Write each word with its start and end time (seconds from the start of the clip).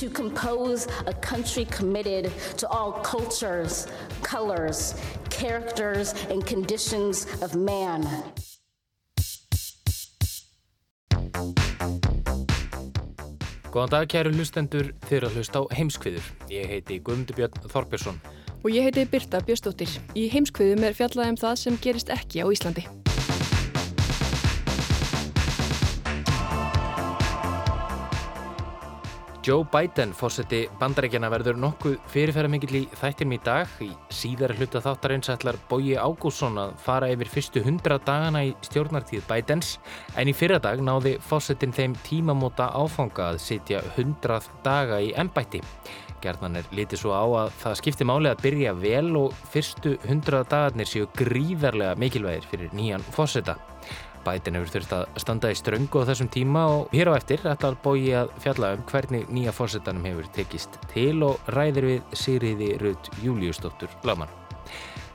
To 0.00 0.10
compose 0.10 0.86
a 1.06 1.14
country 1.14 1.64
committed 1.66 2.30
to 2.58 2.68
all 2.68 2.92
cultures, 2.92 3.86
colors, 4.22 4.94
characters, 5.30 6.14
and 6.30 6.44
conditions 6.46 7.26
of 7.42 7.54
man. 7.54 8.04
Góðan 13.72 13.92
dag 13.92 14.08
kæru 14.08 14.30
hlustendur 14.32 14.92
þeirra 15.08 15.28
hlust 15.34 15.56
á 15.56 15.60
heimskviður. 15.76 16.28
Ég 16.48 16.68
heiti 16.70 16.96
Guðmundur 17.04 17.36
Björn 17.36 17.72
Þorbjörnsson. 17.72 18.20
Og 18.64 18.70
ég 18.72 18.88
heiti 18.88 19.04
Birta 19.08 19.42
Björstóttir. 19.44 19.98
Í 20.16 20.30
heimskviðum 20.32 20.88
er 20.88 20.96
fjallað 20.96 21.34
um 21.34 21.42
það 21.44 21.58
sem 21.64 21.82
gerist 21.84 22.12
ekki 22.12 22.40
á 22.40 22.48
Íslandi. 22.48 23.05
Joe 29.46 29.62
Biden, 29.70 30.10
fósetti 30.10 30.64
bandarækjana, 30.80 31.28
verður 31.30 31.58
nokkuð 31.62 31.92
fyrirferðarmingill 32.10 32.80
í 32.80 32.86
þættinum 32.98 33.36
í 33.36 33.38
dag. 33.46 33.70
Í 33.78 33.92
síðara 34.10 34.56
hluta 34.58 34.80
þáttarins 34.82 35.30
ætlar 35.30 35.54
Bóji 35.70 35.94
Ágússon 35.94 36.58
að 36.58 36.72
fara 36.82 37.12
yfir 37.14 37.30
fyrstu 37.30 37.62
hundra 37.62 38.00
dagana 38.02 38.42
í 38.48 38.50
stjórnartíð 38.66 39.22
Bidens 39.28 39.76
en 40.18 40.26
í 40.26 40.34
fyrra 40.34 40.58
dag 40.64 40.82
náði 40.82 41.14
fósettin 41.22 41.76
þeim 41.76 41.94
tímamóta 42.08 42.72
áfanga 42.74 43.28
að 43.28 43.38
sitja 43.44 43.84
hundrað 43.94 44.50
daga 44.66 44.98
í 44.98 45.12
ennbætti. 45.14 45.62
Gerðan 46.26 46.58
er 46.58 46.66
litið 46.74 47.04
svo 47.04 47.14
á 47.14 47.22
að 47.44 47.54
það 47.62 47.78
skiptir 47.84 48.10
máli 48.10 48.32
að 48.32 48.42
byrja 48.48 48.74
vel 48.82 49.14
og 49.20 49.40
fyrstu 49.54 49.94
hundrað 50.08 50.50
dagarnir 50.56 50.90
séu 50.90 51.06
gríðarlega 51.22 51.94
mikilvægir 52.02 52.50
fyrir 52.50 52.74
nýjan 52.74 53.06
fósetta. 53.14 53.54
Biden 54.26 54.58
hefur 54.58 54.72
þurft 54.74 54.94
að 54.96 55.20
standa 55.22 55.50
í 55.52 55.56
ströngu 55.58 56.02
á 56.02 56.08
þessum 56.08 56.30
tíma 56.34 56.64
og 56.72 56.94
hér 56.94 57.12
á 57.14 57.18
eftir 57.18 57.44
ætlar 57.46 57.76
bói 57.84 58.10
að 58.18 58.32
fjalla 58.42 58.72
um 58.74 58.82
hvernig 58.90 59.28
nýja 59.30 59.54
fórsetanum 59.54 60.08
hefur 60.08 60.26
tekist 60.34 60.80
til 60.90 61.22
og 61.26 61.52
ræðir 61.54 61.86
við 61.90 62.16
Sigriði 62.18 62.72
Rudd 62.82 63.10
Júliusdóttur 63.22 63.92
Lagmann. 64.08 64.32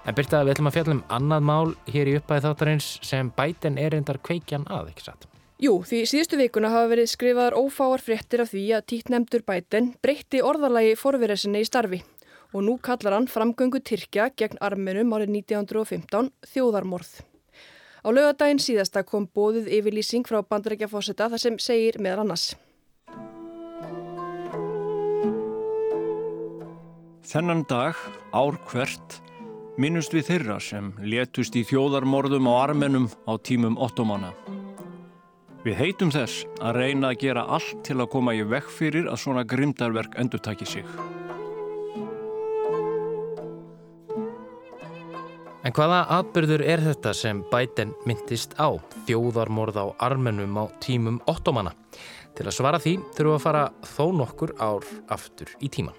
En 0.07 0.17
byrta 0.17 0.45
við 0.45 0.55
ætlum 0.55 0.71
að 0.71 0.77
fjalla 0.77 0.95
um 0.95 1.03
annað 1.17 1.43
mál 1.49 1.73
hér 1.91 2.09
í 2.09 2.15
uppæði 2.21 2.45
þáttarins 2.47 2.87
sem 3.05 3.33
Biden 3.35 3.77
er 3.77 3.97
endar 3.99 4.17
kveikjan 4.23 4.65
að, 4.71 4.93
ekki 4.93 5.05
satt? 5.09 5.27
Jú, 5.61 5.75
því 5.85 5.99
síðustu 6.09 6.39
vikuna 6.39 6.71
hafa 6.73 6.87
verið 6.89 7.11
skrifaðar 7.11 7.57
ófáar 7.59 8.01
fréttir 8.01 8.41
af 8.41 8.49
því 8.49 8.63
að 8.79 8.87
títnemdur 8.95 9.43
Biden 9.45 9.91
breytti 10.01 10.41
orðalagi 10.41 10.95
forverðarsinni 10.97 11.61
í 11.61 11.67
starfi 11.67 12.01
og 12.51 12.63
nú 12.65 12.79
kallar 12.81 13.19
hann 13.19 13.29
framgöngu 13.31 13.83
Tyrkja 13.85 14.31
gegn 14.35 14.57
armenum 14.63 15.13
árið 15.13 15.35
1915 15.37 16.31
þjóðarmorð. 16.49 17.19
Á 18.01 18.09
lögadaginn 18.09 18.57
síðasta 18.57 19.03
kom 19.05 19.27
bóðið 19.29 19.67
yfirlýsing 19.77 20.25
frá 20.25 20.39
bandarækjafósetta 20.41 21.27
þar 21.29 21.41
sem 21.43 21.57
segir 21.61 21.99
meðal 22.01 22.23
annars. 22.25 22.47
Þennan 27.31 27.61
dag, 27.69 27.95
ár 28.33 28.57
hvert, 28.71 29.19
minnust 29.77 30.15
við 30.17 30.31
þeirra 30.31 30.57
sem 30.59 30.89
letust 31.05 31.55
í 31.55 31.61
þjóðarmorðum 31.69 32.49
á 32.49 32.53
armenum 32.65 33.07
á 33.29 33.37
tímum 33.37 33.77
ottomana. 33.77 34.33
Við 35.61 35.77
heitum 35.77 36.09
þess 36.09 36.41
að 36.57 36.81
reyna 36.81 37.13
að 37.13 37.21
gera 37.21 37.45
allt 37.45 37.85
til 37.85 38.01
að 38.01 38.09
koma 38.17 38.33
í 38.33 38.41
vekk 38.41 38.73
fyrir 38.81 39.05
að 39.13 39.21
svona 39.27 39.45
grimdarverk 39.45 40.17
endur 40.17 40.41
taki 40.41 40.65
sig. 40.65 41.20
En 45.61 45.73
hvaða 45.77 45.99
atbyrður 46.17 46.63
er 46.65 46.81
þetta 46.81 47.11
sem 47.13 47.43
Biden 47.51 47.91
myndist 48.09 48.55
á 48.57 48.73
þjóðarmorð 49.05 49.77
á 49.77 49.85
armenum 50.09 50.57
á 50.57 50.65
tímum 50.81 51.19
ottomana? 51.29 51.75
Til 52.33 52.47
að 52.47 52.55
svara 52.57 52.79
því 52.81 52.95
þurfum 53.13 53.35
að 53.37 53.43
fara 53.45 53.65
þó 53.85 54.05
nokkur 54.17 54.55
ár 54.57 54.87
aftur 55.13 55.53
í 55.61 55.69
tíman. 55.69 55.93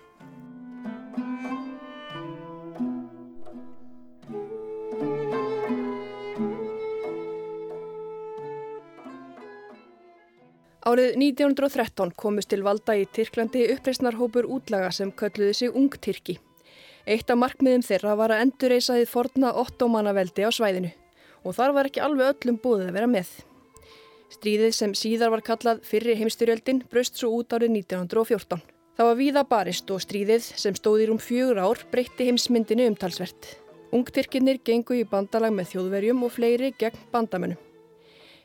Árið 10.83 11.15
1913 11.23 12.11
komust 12.19 12.50
til 12.50 12.65
valda 12.67 12.99
í 12.99 13.06
Tyrklandi 13.06 13.69
uppreisnarhópur 13.77 14.50
útlaga 14.50 14.91
sem 14.91 15.15
kölluði 15.15 15.55
sig 15.55 15.79
Ungtyrki. 15.79 16.43
Eitt 17.03 17.31
af 17.31 17.39
markmiðum 17.39 17.83
þeirra 17.83 18.13
var 18.19 18.35
að 18.35 18.45
endurreysaðið 18.47 19.09
forna 19.11 19.55
ottomannaveldi 19.59 20.45
á 20.47 20.51
svæðinu 20.55 20.93
og 21.43 21.57
þar 21.57 21.73
var 21.75 21.89
ekki 21.89 22.03
alveg 22.05 22.37
öllum 22.37 22.59
búið 22.63 22.85
að 22.87 22.95
vera 22.99 23.09
með. 23.11 23.31
Stríðið 24.33 24.77
sem 24.77 24.93
síðar 24.97 25.33
var 25.35 25.43
kallað 25.45 25.83
fyrri 25.85 26.15
heimstyrjöldin 26.21 26.85
braust 26.93 27.19
svo 27.19 27.33
út 27.41 27.53
árið 27.53 27.75
1914. 27.83 28.62
Það 28.97 29.09
var 29.09 29.19
víða 29.19 29.43
barist 29.49 29.91
og 29.91 30.05
stríðið 30.05 30.47
sem 30.62 30.77
stóði 30.79 31.09
rúm 31.11 31.19
fjögur 31.19 31.59
ár 31.65 31.83
breytti 31.91 32.29
heimsmyndinu 32.29 32.87
umtalsvert. 32.93 33.51
Ungtyrkinir 33.93 34.62
gengu 34.65 34.97
í 35.01 35.05
bandalag 35.09 35.53
með 35.57 35.73
þjóðverjum 35.75 36.23
og 36.25 36.33
fleiri 36.37 36.71
gegn 36.79 37.03
bandamönnum. 37.12 37.61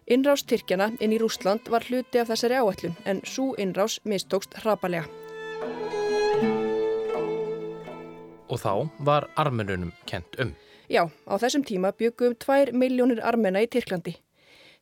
Innrás 0.07 0.45
Tyrkjana 0.47 0.93
inn 1.03 1.13
í 1.13 1.21
Rúsland 1.21 1.67
var 1.69 1.85
hluti 1.87 2.19
af 2.19 2.31
þessari 2.31 2.57
áætlun 2.57 2.97
en 3.05 3.21
svo 3.27 3.53
innrás 3.59 3.99
mistókst 4.07 4.55
hrapalega. 4.63 5.26
Og 8.47 8.61
þá 8.61 8.71
var 9.03 9.27
armenunum 9.35 9.91
kent 10.07 10.37
um. 10.39 10.53
Já, 10.87 11.03
á 11.27 11.35
þessum 11.35 11.65
tíma 11.67 11.91
byggum 11.91 12.31
um 12.31 12.39
2 12.39 12.71
miljónir 12.71 13.19
armena 13.19 13.59
í 13.59 13.67
Tyrklandi. 13.67 14.15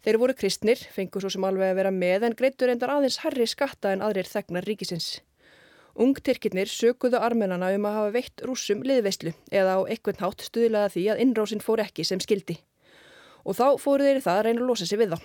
Þeir 0.06 0.20
voru 0.22 0.36
kristnir, 0.38 0.78
fengur 0.94 1.24
svo 1.24 1.32
sem 1.34 1.46
alveg 1.48 1.72
að 1.72 1.80
vera 1.80 1.92
með 1.94 2.28
en 2.28 2.36
greittur 2.38 2.70
endar 2.70 2.92
aðeins 2.94 3.24
herri 3.24 3.48
skatta 3.50 3.90
en 3.96 4.04
aðrir 4.06 4.30
þegnar 4.30 4.68
ríkisins. 4.70 5.16
Ung 5.98 6.14
Tyrkirnir 6.14 6.70
sökuðu 6.70 7.18
armenana 7.24 7.72
um 7.74 7.88
að 7.90 7.98
hafa 7.98 8.12
veitt 8.14 8.44
rúsum 8.46 8.84
liðveislu 8.86 9.32
eða 9.50 9.80
á 9.80 9.90
ekkert 9.96 10.22
hátt 10.22 10.46
stuðlaða 10.46 10.92
því 10.94 11.08
að 11.14 11.22
innrásin 11.24 11.64
fór 11.64 11.82
ekki 11.82 12.06
sem 12.06 12.22
skildi. 12.22 12.60
Og 13.48 13.58
þá 13.58 13.82
fóru 13.82 14.06
þeir 14.06 14.22
það 14.26 14.38
að 14.38 14.46
reyna 14.50 14.62
að 14.62 14.70
losa 14.70 14.90
sig 14.90 15.02
við 15.02 15.16
þá. 15.16 15.20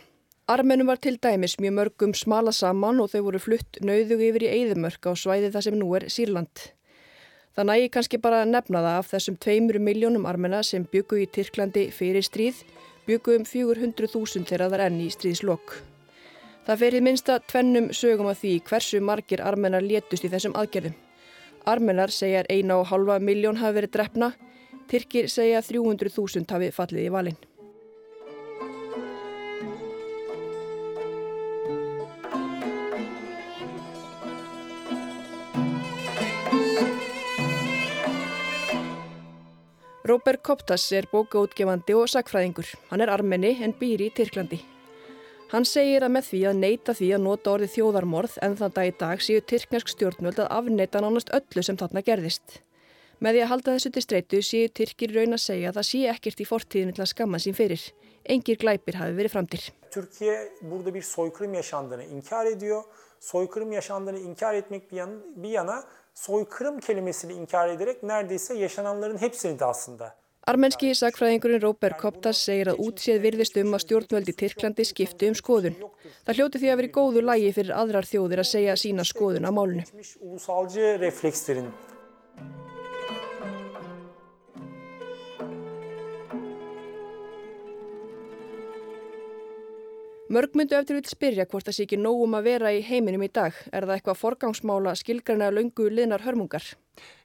Armenum 0.51 0.89
var 0.89 0.99
til 1.03 1.17
dæmis 1.21 1.59
mjög 1.61 1.75
mörgum 1.77 2.17
smala 2.17 2.55
saman 2.57 3.03
og 3.03 3.13
þau 3.13 3.21
voru 3.29 3.43
flutt 3.43 3.83
nauðug 3.85 4.23
yfir 4.31 4.47
í 4.47 4.53
Eidumörk 4.55 5.11
á 5.11 5.13
svæði 5.13 5.53
það 5.53 5.67
sem 5.67 5.77
nú 5.79 5.91
er 5.99 6.09
Sýrland. 6.09 6.71
Það 7.57 7.67
nægi 7.67 7.89
kannski 7.95 8.19
bara 8.23 8.43
að 8.45 8.53
nefna 8.53 8.83
það 8.85 8.99
af 8.99 9.09
þessum 9.11 9.37
tveimur 9.43 9.79
miljónum 9.83 10.27
armena 10.31 10.63
sem 10.63 10.85
byggu 10.93 11.19
í 11.25 11.29
Tyrklandi 11.35 11.89
fyrir 11.91 12.23
stríð, 12.23 12.63
byggu 13.09 13.41
um 13.41 13.47
400.000 13.49 14.47
þeirra 14.47 14.71
þar 14.71 14.85
enn 14.87 15.01
í 15.03 15.09
stríðslokk. 15.11 15.75
Það 16.67 16.83
ferið 16.85 17.07
minsta 17.09 17.41
tvennum 17.51 17.91
sögum 17.97 18.31
að 18.31 18.43
því 18.45 18.55
hversu 18.71 19.01
margir 19.03 19.43
armenar 19.43 19.83
létust 19.83 20.25
í 20.25 20.31
þessum 20.31 20.55
aðgerðum. 20.61 20.95
Armenar 21.67 22.15
segja 22.15 22.47
eina 22.49 22.79
og 22.79 22.87
halva 22.93 23.19
miljón 23.19 23.59
hafi 23.59 23.81
verið 23.81 23.97
drefna, 23.99 24.33
Tyrkir 24.91 25.29
segja 25.31 25.61
300.000 25.63 26.51
hafi 26.51 26.71
fallið 26.75 27.07
í 27.07 27.15
valin. 27.15 27.37
Robert 40.11 40.43
Koptas 40.43 40.89
er 40.91 41.07
bókaútgefandi 41.07 41.95
og 41.95 42.09
sakfræðingur. 42.11 42.67
Hann 42.91 43.03
er 43.05 43.13
armenni 43.15 43.53
en 43.63 43.71
býr 43.79 44.01
í 44.03 44.09
Tyrklandi. 44.11 44.57
Hann 45.53 45.67
segir 45.69 46.03
að 46.03 46.15
með 46.17 46.25
því 46.31 46.41
að 46.51 46.57
neyta 46.65 46.95
því 46.99 47.11
að 47.15 47.23
nota 47.27 47.53
orðið 47.53 47.77
þjóðarmorð 47.77 48.35
en 48.43 48.57
þann 48.59 48.75
dag 48.75 48.91
í 48.91 48.95
dag 48.99 49.23
séu 49.23 49.45
tyrknesk 49.53 49.93
stjórnvöld 49.93 50.41
að 50.43 50.51
afneita 50.57 51.03
nánast 51.05 51.31
öllu 51.39 51.63
sem 51.63 51.79
þarna 51.79 52.03
gerðist. 52.09 52.57
Með 53.23 53.37
því 53.37 53.45
að 53.45 53.51
halda 53.53 53.77
þessu 53.77 53.93
til 53.95 54.03
streitu 54.07 54.43
séu 54.49 54.73
Tyrkir 54.81 55.15
raun 55.15 55.37
að 55.37 55.45
segja 55.45 55.71
að 55.71 55.79
það 55.79 55.89
sé 55.93 56.03
ekkert 56.17 56.43
í 56.43 56.49
fortíðinu 56.49 56.97
til 56.97 57.05
að 57.05 57.11
skamma 57.13 57.43
sín 57.45 57.59
fyrir. 57.61 57.87
Engir 58.35 58.59
glæpir 58.59 58.99
hafi 58.99 59.15
verið 59.15 59.37
framtir. 59.37 59.71
Türkiye 59.95 60.35
burada 60.63 60.95
bir 60.95 61.03
soykırım 61.03 61.55
yaşandığını 61.55 62.05
inkar 62.05 62.47
ediyor. 62.47 62.83
Soykırım 63.21 63.73
yaşandığını 63.73 64.19
inkar 64.19 64.55
etmek 64.55 64.91
bir 64.91 64.97
yana, 64.97 65.19
bir 65.37 65.51
yana 65.51 65.83
soykırım 66.15 66.81
kelimesini 66.81 67.33
inkar 67.33 67.69
ederek 67.69 68.03
neredeyse 68.03 68.55
yaşananların 68.55 69.19
hepsini 69.19 69.59
de 69.59 69.65
aslında 69.65 70.15
Armenski 70.49 70.95
sagfræðingurinn 70.97 71.61
Róber 71.61 71.93
Koptas 72.01 72.39
segir 72.47 72.71
að 72.73 72.81
útséð 72.87 73.19
virðist 73.27 73.59
um 73.61 73.77
að 73.77 73.83
stjórnvöldi 73.85 74.33
Tyrklandi 74.41 74.87
skiptu 74.89 75.29
um 75.29 75.37
skoðun. 75.37 75.77
Það 76.25 76.41
hljóti 76.41 76.63
því 76.63 76.71
að 76.73 76.81
veri 76.81 76.91
góðu 76.97 77.25
lægi 77.29 77.53
fyrir 77.59 77.77
aðrar 77.77 78.09
þjóðir 78.09 78.43
að 78.43 78.51
segja 78.55 78.79
sína 78.81 79.05
skoðun 79.05 79.45
á 79.45 79.51
málunu. 79.53 79.85
Mörg 90.31 90.53
myndu 90.55 90.77
eftir 90.79 90.95
vil 90.95 91.09
spyrja 91.11 91.43
hvort 91.51 91.67
það 91.67 91.75
sé 91.75 91.85
ekki 91.89 91.97
nógum 91.99 92.37
að 92.39 92.45
vera 92.47 92.71
í 92.71 92.85
heiminum 92.87 93.25
í 93.27 93.29
dag. 93.35 93.57
Er 93.75 93.83
það 93.83 93.97
eitthvað 93.97 94.19
forgangsmála 94.21 94.93
skilgrana 94.95 95.49
löngu 95.51 95.89
liðnar 95.91 96.23
hörmungar? 96.23 96.69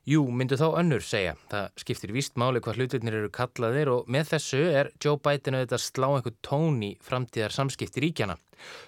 Jú, 0.10 0.24
myndu 0.34 0.57
þá 0.57 0.80
önnur 0.80 1.04
segja. 1.06 1.36
Það 1.52 1.68
skiptir 1.84 2.13
víst 2.16 2.40
máli 2.42 2.63
hvað 2.66 2.80
hlutirnir 2.80 3.18
eru 3.19 3.30
kallaðir 3.36 3.92
og 3.94 4.10
með 4.10 4.31
þessu 4.31 4.62
er 4.80 4.90
Joe 4.98 5.19
Biden 5.22 5.57
auðvitað 5.60 5.84
slá 5.84 6.07
einhver 6.16 6.34
tón 6.48 6.80
í 6.81 6.90
framtíðar 7.06 7.54
samskipti 7.54 8.02
ríkjana. 8.07 8.40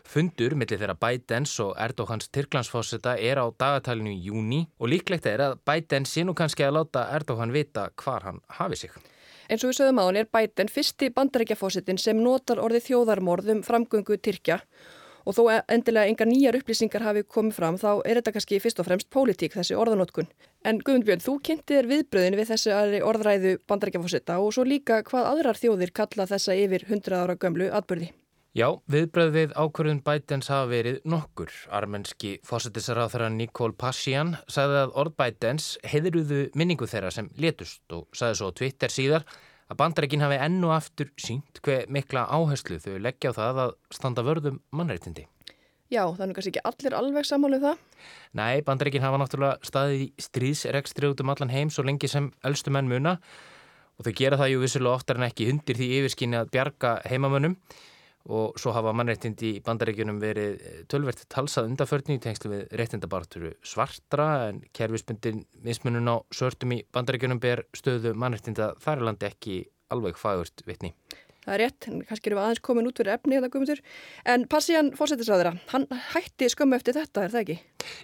Fundur 0.02 0.56
millir 0.58 0.82
þeirra 0.82 0.98
Bidens 0.98 1.54
og 1.62 1.76
Erdóhans 1.78 2.32
Tyrklandsfósita 2.34 3.14
er 3.22 3.38
á 3.38 3.46
dagatalinu 3.54 4.16
í 4.16 4.32
júni 4.32 4.64
og 4.82 4.90
líklegt 4.96 5.30
er 5.30 5.46
að 5.46 5.60
Biden 5.62 6.10
sé 6.10 6.26
nú 6.26 6.34
kannski 6.34 6.66
að 6.66 6.80
láta 6.80 7.06
Erdóhan 7.20 7.54
vita 7.54 7.92
hvar 8.02 8.26
hann 8.26 8.42
hafi 8.58 8.82
sig. 8.82 8.98
Eins 9.48 9.64
og 9.64 9.72
við 9.72 9.80
sögum 9.80 10.00
á 10.00 10.08
hann 10.08 10.20
er 10.20 10.28
Biden 10.28 10.70
fyrsti 10.72 11.08
bandarækjafósitin 11.16 12.00
sem 12.02 12.20
notar 12.20 12.60
orði 12.60 12.82
þjóðarmorðum 12.90 13.64
framgöngu 13.64 14.18
Tyrkja 14.20 14.60
og 15.28 15.36
þó 15.36 15.42
endilega 15.72 16.08
enga 16.12 16.28
nýjar 16.28 16.58
upplýsingar 16.60 17.04
hafi 17.04 17.24
komið 17.28 17.58
fram 17.58 17.80
þá 17.80 17.90
er 18.08 18.20
þetta 18.20 18.34
kannski 18.36 18.60
fyrst 18.64 18.80
og 18.80 18.88
fremst 18.88 19.10
pólitík 19.12 19.58
þessi 19.58 19.76
orðanótkun. 19.76 20.30
En 20.68 20.80
Guðmundbjörn, 20.80 21.24
þú 21.24 21.40
kynntir 21.48 21.90
viðbröðin 21.90 22.38
við 22.40 22.54
þessu 22.54 22.76
orðræðu 23.08 23.58
bandarækjafósita 23.68 24.40
og 24.44 24.56
svo 24.56 24.64
líka 24.68 25.02
hvað 25.08 25.32
aðrar 25.34 25.60
þjóðir 25.60 25.92
kalla 26.00 26.28
þessa 26.32 26.56
yfir 26.56 26.88
100 26.88 27.20
ára 27.24 27.36
gömlu 27.40 27.68
atbyrði. 27.72 28.14
Já, 28.58 28.72
viðbröð 28.90 29.36
við 29.36 29.52
ákvörðun 29.54 30.00
Bidens 30.02 30.48
hafa 30.50 30.66
verið 30.72 30.96
nokkur. 31.06 31.52
Armenski 31.78 32.40
fósættisaráþara 32.42 33.28
Nikol 33.30 33.70
Pashian 33.78 34.32
sagði 34.50 34.80
að 34.82 34.94
orð 34.98 35.12
Bidens 35.20 35.66
heiðruðu 35.86 36.40
minningu 36.58 36.88
þeirra 36.90 37.12
sem 37.14 37.28
letust 37.38 37.94
og 37.94 38.08
sagði 38.18 38.40
svo 38.40 38.48
Twitter 38.58 38.90
síðar 38.90 39.28
að 39.70 39.78
bandarækin 39.84 40.24
hafi 40.26 40.40
ennu 40.42 40.72
aftur 40.74 41.12
sínt 41.22 41.62
hver 41.62 41.86
mikla 41.94 42.24
áherslu 42.34 42.80
þau 42.82 42.96
leggja 43.06 43.30
á 43.30 43.38
það 43.38 43.60
að 43.62 43.74
standa 43.94 44.24
vörðum 44.26 44.58
mannreitindi. 44.74 45.28
Já, 45.94 46.02
þannig 46.18 46.40
kannski 46.40 46.54
ekki 46.56 46.64
allir 46.66 46.96
alveg 46.98 47.28
samálu 47.30 47.60
um 47.60 47.66
það? 47.68 47.84
Nei, 48.42 48.64
bandarækin 48.66 49.06
hafa 49.06 49.20
náttúrulega 49.22 49.70
staðið 49.70 50.02
í 50.02 50.08
stríðsrekstri 50.26 51.12
út 51.12 51.22
um 51.22 51.36
allan 51.36 51.54
heim 51.54 51.70
svo 51.70 51.86
lengi 51.86 52.10
sem 52.10 52.32
eldstu 52.42 52.74
menn 52.74 52.90
muna 52.90 53.20
og 54.02 54.10
þau 54.10 54.18
gera 54.18 54.42
það 54.42 54.52
ju 54.56 54.64
vissulega 54.66 54.98
oftar 54.98 55.22
en 55.22 55.28
ekki 55.30 55.48
hundir 55.52 55.78
því 55.78 55.92
yfirskinni 56.00 56.42
að 56.42 56.52
bjarga 56.58 56.96
heimamönnum 57.06 57.56
og 58.28 58.58
svo 58.60 58.74
hafa 58.76 58.94
mannreittindi 58.96 59.54
í 59.58 59.62
bandarækjunum 59.66 60.20
verið 60.22 60.66
tölvert 60.92 61.24
talsað 61.32 61.70
undaförni 61.72 62.18
í 62.18 62.24
tengslu 62.24 62.52
við 62.52 62.66
réttindabarturu 62.80 63.54
svartra 63.64 64.50
en 64.50 64.64
kerfisbundin 64.76 65.46
mismunum 65.64 66.12
á 66.12 66.16
sörtum 66.36 66.76
í 66.76 66.82
bandarækjunum 66.94 67.40
ber 67.44 67.64
stöðu 67.78 68.14
mannreittinda 68.20 68.74
þar 68.84 69.00
er 69.00 69.08
landi 69.10 69.30
ekki 69.30 69.62
alveg 69.94 70.20
fagurt 70.20 70.66
vitni. 70.68 70.94
Það 71.48 71.54
er 71.54 71.62
rétt, 71.64 71.86
en 71.88 72.02
kannski 72.04 72.28
erum 72.28 72.42
við 72.42 72.44
aðeins 72.44 72.62
komin 72.68 72.88
út 72.90 72.98
fyrir 73.00 73.14
efni 73.14 73.38
eða 73.38 73.48
guðmundur, 73.54 73.80
en 74.28 74.42
Passian 74.52 74.90
fórsættisræðira, 75.00 75.54
hann 75.72 75.86
hætti 76.12 76.50
skömmu 76.52 76.76
eftir 76.76 76.98
þetta, 76.98 77.24
er 77.24 77.32
það 77.32 77.44
ekki? 77.46 77.56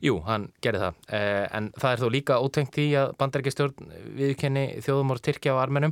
Jú, 0.08 0.14
hann 0.24 0.46
gerði 0.64 0.86
það, 0.86 1.02
eh, 1.18 1.48
en 1.60 1.68
það 1.76 1.90
er 1.90 2.04
þó 2.06 2.08
líka 2.16 2.40
ótengt 2.40 2.80
í 2.80 2.86
að 2.96 3.12
bandarækjastjórn 3.20 3.92
viðkenni 4.22 4.64
þjóðumór 4.86 5.20
Tyrkja 5.28 5.58
á 5.60 5.64
armenum 5.66 5.92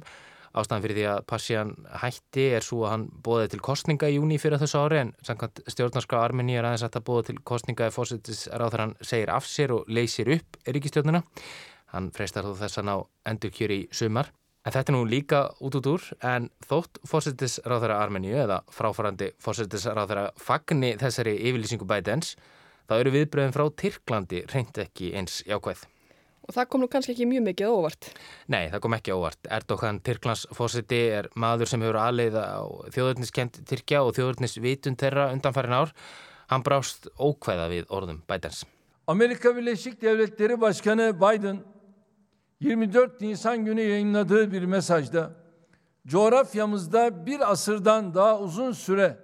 Ástæðan 0.52 0.84
fyrir 0.84 0.98
því 0.98 1.04
að 1.08 1.22
Passian 1.32 1.70
hætti 2.02 2.46
er 2.58 2.66
svo 2.66 2.82
að 2.84 2.92
hann 2.92 3.06
bóði 3.24 3.52
til 3.54 3.62
kostninga 3.64 4.10
í 4.12 4.18
júni 4.18 4.40
fyrir 4.42 4.60
þessu 4.60 4.82
ári 4.84 5.00
en 5.00 5.14
samkvæmt 5.24 5.62
stjórnarska 5.72 6.20
Armeni 6.20 6.58
er 6.60 6.68
aðeins 6.68 6.84
að 6.84 6.98
það 6.98 7.06
bóði 7.08 7.28
til 7.30 7.36
kostninga 7.48 7.88
ef 7.88 7.96
fósittisráður 7.96 8.84
hann 8.84 8.96
segir 9.00 9.32
af 9.32 9.48
sér 9.48 9.72
og 9.78 9.88
leysir 9.88 10.32
upp 10.36 10.60
ríkistjórnuna. 10.68 11.24
Hann 11.96 12.12
freistar 12.16 12.44
þó 12.48 12.58
þess 12.60 12.82
að 12.82 12.88
ná 12.90 12.96
endurkjöri 13.32 13.80
í 13.86 13.88
sumar. 13.96 14.34
En 14.62 14.76
þetta 14.76 14.92
er 14.92 14.98
nú 14.98 15.06
líka 15.10 15.40
út 15.64 15.80
út 15.80 15.88
úr 15.90 16.10
en 16.28 16.52
þótt 16.68 17.00
fósittisráðara 17.08 18.02
Armeníu 18.04 18.36
eða 18.44 18.60
fráfarandi 18.76 19.32
fósittisráðara 19.42 20.28
fagni 20.38 20.92
þessari 21.02 21.38
yfirlýsingu 21.40 21.88
bætens 21.90 22.36
þá 22.92 23.00
eru 23.00 23.16
viðbröðin 23.16 23.56
frá 23.56 23.66
Tyrklandi 23.72 24.44
reynd 24.52 24.84
ekki 24.84 25.16
eins 25.18 25.42
jákvæð. 25.48 25.88
Og 26.48 26.56
það 26.56 26.68
kom 26.72 26.82
nú 26.82 26.90
kannski 26.92 27.14
ekki 27.14 27.28
mjög 27.30 27.44
mikið 27.52 27.72
óvart. 27.72 28.10
Nei, 28.50 28.66
það 28.72 28.84
kom 28.84 28.96
ekki 28.98 29.14
óvart. 29.14 29.40
Erdogan 29.58 30.02
Tyrklands 30.02 30.48
fósiti 30.58 31.02
er 31.20 31.30
maður 31.40 31.70
sem 31.70 31.84
hefur 31.86 32.00
aðleiða 32.02 32.46
á 32.58 32.62
þjóðurniskent 32.96 33.62
Tyrkja 33.70 34.02
og 34.08 34.16
þjóðurnisvitund 34.18 35.00
þeirra 35.02 35.30
undanfærin 35.36 35.78
ár. 35.78 35.94
Hann 36.52 36.66
brást 36.66 37.08
ókvæða 37.16 37.70
við 37.72 37.94
orðum 37.94 38.24
Bidens. 38.28 38.66
Amerika 39.08 39.56
Birleşik 39.56 40.02
Devletleri 40.02 40.62
Başkanı 40.62 41.14
Biden 41.22 41.64
24 42.60 43.22
Nisan 43.22 43.66
günü 43.66 43.82
yayınladığı 43.82 44.52
bir 44.52 44.66
mesajda 44.66 45.32
coğrafyamızda 46.08 47.26
bir 47.26 47.52
asırdan 47.52 48.14
daha 48.14 48.40
uzun 48.40 48.72
süre 48.72 49.18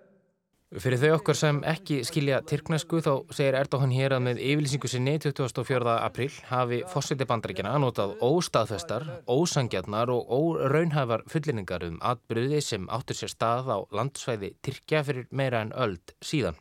Fyrir 0.67 0.99
þau 0.99 1.13
okkar 1.15 1.37
sem 1.39 1.59
ekki 1.63 2.01
skilja 2.03 2.41
Tyrknesku 2.43 2.97
þá 2.99 3.11
segir 3.31 3.55
Erdogan 3.55 3.93
hér 3.95 4.17
að 4.17 4.25
með 4.25 4.41
yfirlýsingu 4.49 4.89
sinni 4.91 5.13
24. 5.23 5.93
apríl 6.03 6.33
hafi 6.49 6.81
fórseti 6.91 7.23
bandaríkjana 7.29 7.77
notað 7.79 8.17
óstaðfestar, 8.27 9.05
ósangjarnar 9.31 10.11
og 10.11 10.27
óraunhæfar 10.27 11.23
fullinningar 11.31 11.87
um 11.87 11.95
atbyrði 12.03 12.59
sem 12.59 12.91
áttur 12.91 13.15
sér 13.15 13.31
stað 13.31 13.71
á 13.71 13.77
landsvæði 13.95 14.51
Tyrkja 14.59 15.05
fyrir 15.07 15.31
meira 15.31 15.63
en 15.63 15.71
öld 15.71 16.17
síðan. 16.19 16.59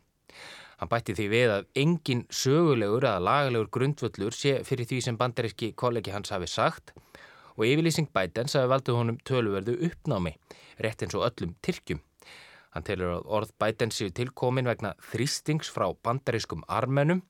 Hann 0.78 0.94
bætti 0.94 1.18
því 1.18 1.30
við 1.34 1.58
að 1.58 1.70
engin 1.82 2.24
sögulegur 2.30 3.10
eða 3.10 3.26
lagalegur 3.26 3.74
grundvöllur 3.74 4.38
sé 4.38 4.60
fyrir 4.62 4.86
því 4.86 5.02
sem 5.02 5.18
bandaríski 5.18 5.74
kollegi 5.74 6.14
hans 6.14 6.30
hafi 6.30 6.46
sagt 6.46 6.94
og 7.56 7.66
yfirlýsing 7.66 8.14
Bidens 8.14 8.54
hafi 8.54 8.70
valdið 8.70 9.02
honum 9.02 9.22
töluverðu 9.26 9.80
uppnámi, 9.90 10.38
rétt 10.78 11.02
eins 11.02 11.18
og 11.18 11.26
öllum 11.26 11.58
Tyrkjum. 11.58 12.06
Hann 12.76 12.84
telur 12.84 13.14
að 13.14 13.31
orð 13.38 13.52
bæten 13.56 13.93
séu 13.94 14.11
tilkomin 14.12 14.69
vegna 14.69 14.90
þrýstings 15.08 15.70
frá 15.73 15.87
bandarískum 16.05 16.67
armennum 16.69 17.23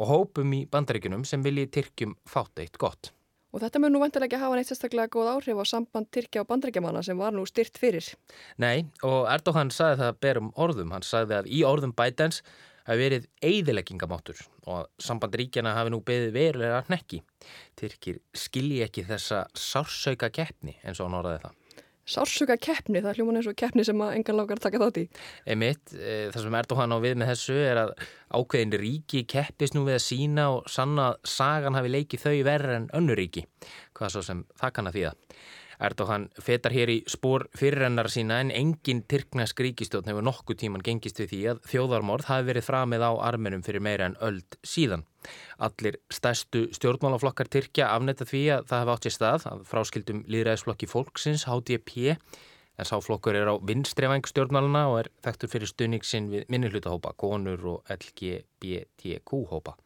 og 0.00 0.08
hópum 0.08 0.54
í 0.56 0.62
bandaríkunum 0.70 1.26
sem 1.28 1.44
vilji 1.44 1.66
Tyrkjum 1.76 2.14
fátt 2.24 2.62
eitt 2.64 2.80
gott. 2.80 3.12
Og 3.52 3.60
þetta 3.62 3.82
mun 3.84 3.92
nú 3.94 4.00
vantilega 4.00 4.40
hafa 4.40 4.56
neitt 4.56 4.70
sérstaklega 4.70 5.12
góð 5.12 5.28
áhrif 5.34 5.60
á 5.60 5.64
samband 5.68 6.08
Tyrkja 6.10 6.42
og 6.42 6.48
bandaríkjamanna 6.48 7.04
sem 7.04 7.20
var 7.20 7.36
nú 7.36 7.44
styrt 7.46 7.76
fyrir. 7.78 8.08
Nei, 8.58 8.88
og 9.04 9.28
Erdogan 9.30 9.70
saði 9.70 10.00
það 10.00 10.16
berum 10.24 10.48
orðum. 10.56 10.94
Hann 10.96 11.04
saði 11.06 11.36
að 11.36 11.50
í 11.52 11.60
orðum 11.68 11.92
bætens 11.94 12.40
hafi 12.88 13.00
verið 13.04 13.28
eigðileggingamáttur 13.44 14.40
og 14.64 14.72
að 14.80 14.88
sambandríkjana 15.06 15.76
hafi 15.76 15.92
nú 15.92 16.00
beðið 16.04 16.34
verulega 16.34 16.80
hnekki. 16.88 17.20
Tyrkir 17.78 18.18
skilji 18.36 18.80
ekki 18.88 19.04
þessa 19.06 19.44
sársauka 19.52 20.32
keppni 20.32 20.78
eins 20.82 20.98
og 20.98 21.10
hann 21.10 21.20
orðaði 21.20 21.44
það. 21.44 21.60
Sársuga 22.04 22.58
keppni, 22.60 23.00
það 23.00 23.18
hljóman 23.18 23.40
eins 23.40 23.48
og 23.48 23.56
keppni 23.56 23.84
sem 23.86 24.00
að 24.04 24.18
engan 24.18 24.36
lágar 24.36 24.60
taka 24.60 24.80
þátt 24.82 25.00
í. 25.00 25.04
Emitt, 25.54 25.94
e, 25.96 26.28
það 26.34 26.44
sem 26.44 26.56
Erdogan 26.60 26.92
á 26.92 26.98
við 27.00 27.16
með 27.20 27.30
þessu 27.32 27.56
er 27.64 27.80
að 27.80 27.92
ákveðin 28.36 28.76
ríki 28.82 29.24
keppist 29.30 29.76
nú 29.76 29.86
við 29.88 29.96
að 29.96 30.04
sína 30.04 30.46
og 30.52 30.68
sanna 30.68 31.10
að 31.12 31.18
sagan 31.32 31.78
hafi 31.78 31.94
leikið 31.94 32.26
þau 32.26 32.34
verður 32.50 32.76
en 32.76 32.88
önnu 33.00 33.16
ríki. 33.16 33.46
Hvað 33.96 34.16
svo 34.16 34.24
sem 34.28 34.44
það 34.60 34.74
kann 34.76 34.90
að 34.90 35.00
að. 35.00 35.14
Erdogan 35.82 36.28
fetar 36.42 36.74
hér 36.74 36.92
í 36.92 36.96
spór 37.10 37.46
fyrirrennar 37.58 38.10
sína 38.12 38.40
en 38.44 38.52
engin 38.54 39.02
tyrknesk 39.10 39.60
ríkistjóðn 39.64 40.10
hefur 40.12 40.26
nokkuð 40.28 40.60
tíman 40.62 40.84
gengist 40.84 41.20
við 41.22 41.30
því 41.32 41.40
að 41.52 41.60
þjóðarmorð 41.72 42.30
hafi 42.30 42.48
verið 42.50 42.68
framið 42.68 43.06
á 43.08 43.12
armenum 43.30 43.64
fyrir 43.66 43.84
meira 43.84 44.08
en 44.10 44.18
öld 44.24 44.58
síðan. 44.62 45.04
Allir 45.58 45.98
stærstu 46.12 46.66
stjórnmálaflokkar 46.76 47.50
Tyrkja 47.50 47.92
afnetta 47.94 48.26
því 48.28 48.42
að 48.58 48.66
það 48.70 48.82
hefði 48.82 48.94
átt 48.94 49.06
sér 49.08 49.16
stað 49.18 49.46
að 49.50 49.64
fráskildum 49.70 50.24
líðræðisflokki 50.28 50.90
fólksins 50.90 51.46
HDP 51.48 52.14
en 52.78 52.88
sáflokkur 52.88 53.36
er 53.38 53.50
á 53.50 53.54
vinstrevæng 53.62 54.26
stjórnmáluna 54.28 54.86
og 54.90 55.00
er 55.04 55.10
þekktur 55.24 55.52
fyrir 55.52 55.70
stunningsin 55.70 56.30
við 56.32 56.48
minnihlutahópa, 56.50 57.14
konur 57.18 57.68
og 57.76 57.92
LGBTQ 57.94 59.44
hópa. 59.52 59.76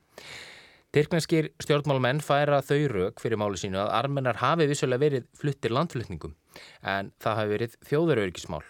Tyrkneskir 0.89 1.51
stjórnmálmenn 1.61 2.23
færa 2.25 2.63
þau 2.65 2.87
rauk 2.89 3.21
fyrir 3.21 3.37
máli 3.37 3.59
sínu 3.61 3.77
að 3.77 3.91
armennar 3.93 4.39
hafi 4.41 4.65
vissulega 4.71 5.03
verið 5.03 5.27
fluttir 5.37 5.75
landflutningum 5.77 6.33
en 6.81 7.11
það 7.21 7.37
hafi 7.37 7.51
verið 7.51 7.75
þjóðarauðgismál. 7.91 8.63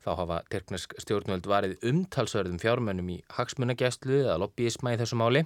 Þá 0.00 0.10
hafa 0.22 0.38
Tyrknesk 0.48 0.96
stjórnvöld 1.04 1.50
varið 1.52 1.84
umtalsverðum 1.90 2.62
fjármönnum 2.62 3.10
í 3.12 3.18
hagsmunagæstlu 3.36 4.22
eða 4.22 4.38
lobbyisma 4.40 4.94
í 4.94 5.00
þessu 5.02 5.20
máli 5.20 5.44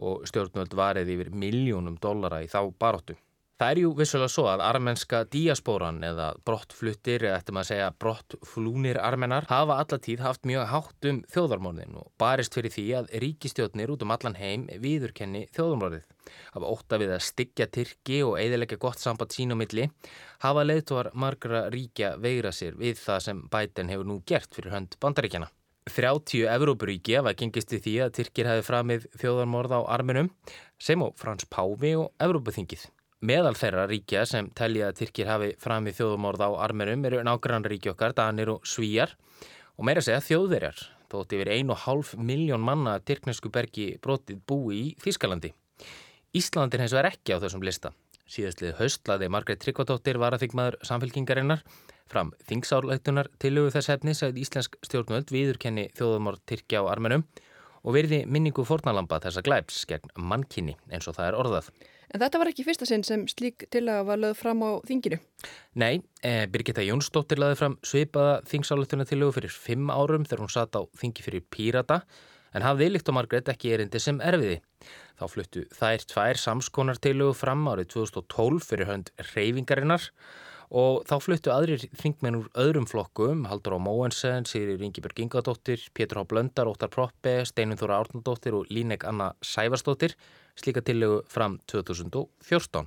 og 0.00 0.24
stjórnvöld 0.32 0.72
varið 0.80 1.12
yfir 1.12 1.34
miljónum 1.36 2.00
dollara 2.00 2.40
í 2.40 2.48
þá 2.48 2.72
baróttu. 2.80 3.18
Það 3.54 3.70
er 3.70 3.78
jú 3.78 3.90
vissulega 3.94 4.30
svo 4.34 4.44
að 4.50 4.62
armenska 4.66 5.20
díaspóran 5.30 6.00
eða 6.02 6.32
brottfluttir 6.42 7.22
eða 7.22 7.36
eftir 7.38 7.54
maður 7.54 7.68
að 7.68 7.68
segja 7.68 7.90
brottflúnir 8.02 8.98
armenar 8.98 9.46
hafa 9.46 9.76
allatíð 9.78 10.24
haft 10.24 10.48
mjög 10.50 10.64
hátt 10.72 11.06
um 11.06 11.20
þjóðarmorðin 11.30 11.94
og 12.00 12.08
barist 12.18 12.58
fyrir 12.58 12.74
því 12.74 12.86
að 12.98 13.12
ríkistjóðnir 13.22 13.92
út 13.94 14.02
um 14.02 14.14
allan 14.16 14.34
heim 14.40 14.64
viðurkenni 14.82 15.44
þjóðarmorðið. 15.54 16.08
Hafa 16.56 16.72
óta 16.74 16.98
við 16.98 17.12
að 17.14 17.22
styggja 17.28 17.68
Tyrki 17.78 18.18
og 18.26 18.40
eiðilegja 18.42 18.80
gott 18.82 18.98
samband 18.98 19.36
sín 19.36 19.54
og 19.54 19.62
milli 19.62 19.86
hafa 20.42 20.66
leiðtóar 20.66 21.12
margra 21.14 21.68
ríkja 21.70 22.16
veira 22.18 22.50
sér 22.50 22.74
við 22.80 22.98
það 23.04 23.22
sem 23.28 23.44
Biden 23.54 23.94
hefur 23.94 24.10
nú 24.10 24.18
gert 24.26 24.50
fyrir 24.50 24.74
hönd 24.74 24.98
bandaríkjana. 24.98 25.52
30 25.94 26.48
Evrópuríki 26.48 27.20
hafa 27.20 27.36
gengist 27.38 27.70
við 27.70 27.86
því 27.86 27.96
að 28.02 28.12
Tyrkir 28.18 28.50
hefði 28.50 28.66
framið 28.66 29.08
þjóðarmorð 29.20 29.78
á 29.78 29.80
armenum 29.94 30.34
sem 30.82 31.06
og 31.06 31.14
Frans 31.20 31.46
Pávi 31.46 31.94
og 32.02 32.10
Evrópuþingið. 32.18 32.88
Meðal 33.24 33.54
þeirra 33.56 33.86
ríkja 33.88 34.26
sem 34.28 34.50
telja 34.52 34.90
að 34.90 34.98
Tyrkir 34.98 35.28
hafi 35.30 35.46
framið 35.56 35.94
þjóðumorð 35.96 36.42
á 36.44 36.50
armerum 36.66 37.06
eru 37.08 37.22
nágrann 37.24 37.64
ríki 37.64 37.88
okkar, 37.88 38.12
Danir 38.12 38.50
og 38.52 38.66
Svíjar 38.68 39.14
og 39.78 39.86
meira 39.88 40.02
segja 40.04 40.20
þjóðverjar, 40.26 40.82
þótt 41.08 41.32
yfir 41.32 41.50
1,5 41.54 42.18
miljón 42.20 42.60
manna 42.66 42.98
tyrknesku 43.00 43.48
bergi 43.54 43.94
brotið 44.04 44.42
búi 44.44 44.76
í 44.76 44.90
Þískalandi. 45.00 45.54
Íslandin 46.36 46.84
hins 46.84 46.92
vegar 46.92 47.08
ekki 47.14 47.32
á 47.32 47.40
þessum 47.40 47.64
lista. 47.64 47.94
Síðastlið 48.28 48.76
haustlaði 48.82 49.30
Margreit 49.32 49.64
Tryggvadóttir 49.64 50.20
var 50.20 50.36
að 50.36 50.44
þingmaður 50.44 50.78
samfélkingarinnar 50.84 51.64
fram 52.12 52.34
þingsárleitunar 52.44 53.32
til 53.40 53.54
auðu 53.56 53.72
þess 53.78 53.92
hefnis 53.94 54.20
að 54.26 54.44
Íslensk 54.44 54.76
stjórnvöld 54.84 55.32
viðurkenni 55.32 55.88
þjóðumorð 55.96 56.44
Tyrkja 56.52 56.84
á 56.84 56.92
armenum 56.92 57.24
og 57.84 57.96
verði 57.96 58.24
minningu 58.28 58.68
fornalamba 58.68 59.22
þessa 59.24 59.40
glæps 59.44 59.84
gegn 59.88 60.12
mannkynni 60.20 60.76
eins 60.92 61.08
og 61.08 61.16
það 61.16 61.32
er 61.32 61.40
orðað. 61.40 61.74
En 62.14 62.22
þetta 62.22 62.38
var 62.38 62.46
ekki 62.52 62.62
fyrsta 62.62 62.86
sinn 62.86 63.02
sem 63.02 63.24
slík 63.26 63.64
tillaga 63.74 64.04
var 64.06 64.20
lögð 64.22 64.36
fram 64.38 64.60
á 64.62 64.78
þinginu? 64.86 65.16
Nei, 65.82 65.98
eh, 66.22 66.44
Birgitta 66.46 66.84
Jónsdóttir 66.86 67.40
laði 67.42 67.58
fram 67.58 67.74
svipaða 67.82 68.36
þingsáletuna 68.46 69.06
til 69.08 69.18
lögu 69.18 69.34
fyrir 69.40 69.50
fimm 69.50 69.90
árum 69.90 70.22
þegar 70.22 70.44
hún 70.44 70.52
satt 70.54 70.78
á 70.78 70.86
þingi 70.94 71.26
fyrir 71.26 71.42
Pírata 71.50 72.04
en 72.54 72.62
hafði 72.62 72.92
líkt 72.92 73.10
og 73.10 73.18
Margreit 73.18 73.50
ekki 73.50 73.74
erindi 73.74 73.98
sem 73.98 74.20
erfiði. 74.22 74.60
Þá 75.18 75.26
fluttu 75.26 75.64
þær 75.74 76.06
tvær 76.06 76.38
samskonar 76.38 77.00
til 77.02 77.16
lögu 77.18 77.34
fram 77.34 77.66
árið 77.66 77.90
2012 77.96 78.62
fyrir 78.62 78.90
hönd 78.92 79.10
reyfingarinnar 79.34 80.06
og 80.70 81.02
þá 81.10 81.16
fluttu 81.18 81.50
aðrir 81.50 81.82
þingmenn 81.98 82.38
úr 82.38 82.46
öðrum 82.54 82.86
flokkum, 82.86 83.44
Haldur 83.50 83.74
á 83.74 83.80
Móensen, 83.82 84.46
Sigri 84.46 84.78
Ringibjörg 84.78 85.18
Ingadóttir, 85.18 85.82
Pétur 85.94 86.22
Há 86.22 86.24
Blöndar, 86.30 86.70
Óttar 86.70 86.94
Proppe, 86.94 87.42
Steinun 87.44 87.78
Þóra 87.78 87.98
Árnaldóttir 88.04 88.54
og 88.54 88.70
Línek 88.70 89.02
Anna 89.02 89.32
Sævarsdóttir 89.42 90.14
slíka 90.58 90.82
tillögu 90.84 91.22
fram 91.30 91.58
2014. 91.70 92.86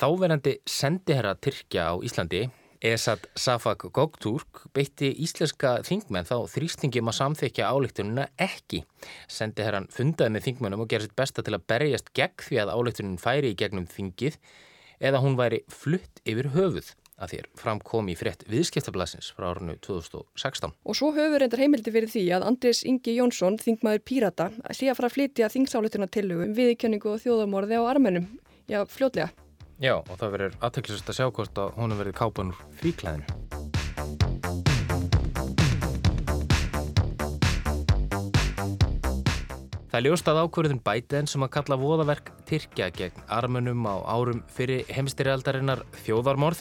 Þáverandi 0.00 0.56
sendiherra 0.68 1.34
Tyrkja 1.36 1.90
á 1.90 1.94
Íslandi, 2.00 2.46
Esad 2.80 3.26
Safak 3.36 3.84
Gokturk, 3.92 4.62
beitti 4.72 5.10
íslenska 5.20 5.74
þingmenn 5.84 6.24
þá 6.24 6.48
þrýstingjum 6.48 7.10
að 7.12 7.18
samþykja 7.18 7.68
álíktununa 7.68 8.24
ekki. 8.40 8.80
Sendiherran 9.28 9.90
fundaði 9.92 10.32
með 10.32 10.46
þingmennum 10.46 10.86
og 10.86 10.88
gerði 10.88 11.10
sitt 11.10 11.18
besta 11.20 11.44
til 11.44 11.58
að 11.58 11.66
berjast 11.68 12.08
gegn 12.16 12.46
því 12.46 12.62
að 12.62 12.72
álíktunin 12.72 13.20
færi 13.20 13.52
í 13.52 13.58
gegnum 13.60 13.88
þingið 13.90 14.40
eða 15.00 15.20
hún 15.20 15.36
væri 15.36 15.60
flutt 15.68 16.24
yfir 16.28 16.52
höfuð 16.56 16.94
að 17.20 17.34
þér 17.34 17.48
framkom 17.60 18.08
í 18.10 18.16
frétt 18.18 18.46
viðskiptablasins 18.50 19.30
frá 19.36 19.50
árunnu 19.50 19.76
2016. 19.84 20.74
Og 20.84 20.98
svo 20.98 21.12
höfur 21.16 21.42
reyndar 21.42 21.62
heimildi 21.62 21.94
fyrir 21.94 22.10
því 22.10 22.24
að 22.38 22.48
Andris 22.50 22.82
Ingi 22.88 23.16
Jónsson, 23.18 23.60
þingmaður 23.60 24.04
Pírata, 24.08 24.48
sé 24.72 24.90
að 24.90 24.98
fara 25.00 25.12
að 25.12 25.16
flytja 25.18 25.52
þingsáleituna 25.52 26.10
tillögu 26.10 26.48
um 26.48 26.56
viðkjöningu 26.56 27.14
og 27.14 27.22
þjóðamorði 27.24 27.80
á 27.80 27.82
armennum. 27.92 28.28
Já, 28.70 28.82
fljótlega. 28.88 29.30
Já, 29.80 29.96
og 29.96 30.12
það 30.16 30.36
verður 30.36 30.58
aðtöklusast 30.60 31.08
að 31.12 31.20
sjá 31.20 31.30
hvort 31.30 31.62
að 31.64 31.72
honum 31.80 32.02
verður 32.02 32.20
kápan 32.20 32.52
úr 32.52 32.68
fríklæðinu. 32.82 33.49
Það 39.90 39.98
er 39.98 40.04
ljóst 40.06 40.28
að 40.30 40.36
ákverðin 40.44 40.80
Biden 40.86 41.26
sem 41.26 41.42
að 41.42 41.48
kalla 41.56 41.76
voðaverk 41.80 42.28
Tyrkja 42.46 42.86
gegn 42.94 43.24
armunum 43.26 43.88
á 43.90 43.98
árum 44.06 44.44
fyrir 44.54 44.84
heimstyrjaldarinnar 44.86 45.80
þjóðarmorð 46.04 46.60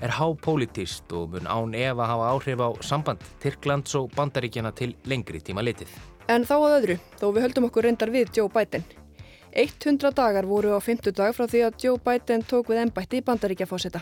er 0.00 0.14
hápolítist 0.16 1.12
og 1.12 1.34
mun 1.34 1.44
án 1.44 1.74
ef 1.76 2.00
að 2.00 2.08
hafa 2.08 2.30
áhrif 2.32 2.62
á 2.64 2.68
samband 2.80 3.26
Tyrklands 3.42 3.92
og 4.00 4.08
bandaríkjana 4.16 4.72
til 4.72 4.94
lengri 5.04 5.42
tíma 5.44 5.60
litið. 5.60 5.92
En 6.32 6.46
þá 6.48 6.54
að 6.56 6.76
öðru, 6.78 6.96
þó 7.20 7.26
við 7.26 7.44
höldum 7.44 7.66
okkur 7.68 7.84
reyndar 7.84 8.12
við 8.14 8.32
Joe 8.38 8.48
Biden. 8.54 8.86
100 9.52 10.14
dagar 10.16 10.48
voru 10.48 10.72
á 10.72 10.80
50 10.80 11.12
dag 11.20 11.36
frá 11.36 11.44
því 11.44 11.62
að 11.66 11.84
Joe 11.84 12.00
Biden 12.00 12.46
tók 12.48 12.72
við 12.72 12.80
ennbætti 12.86 13.20
í 13.20 13.26
bandaríkjafósita. 13.28 14.00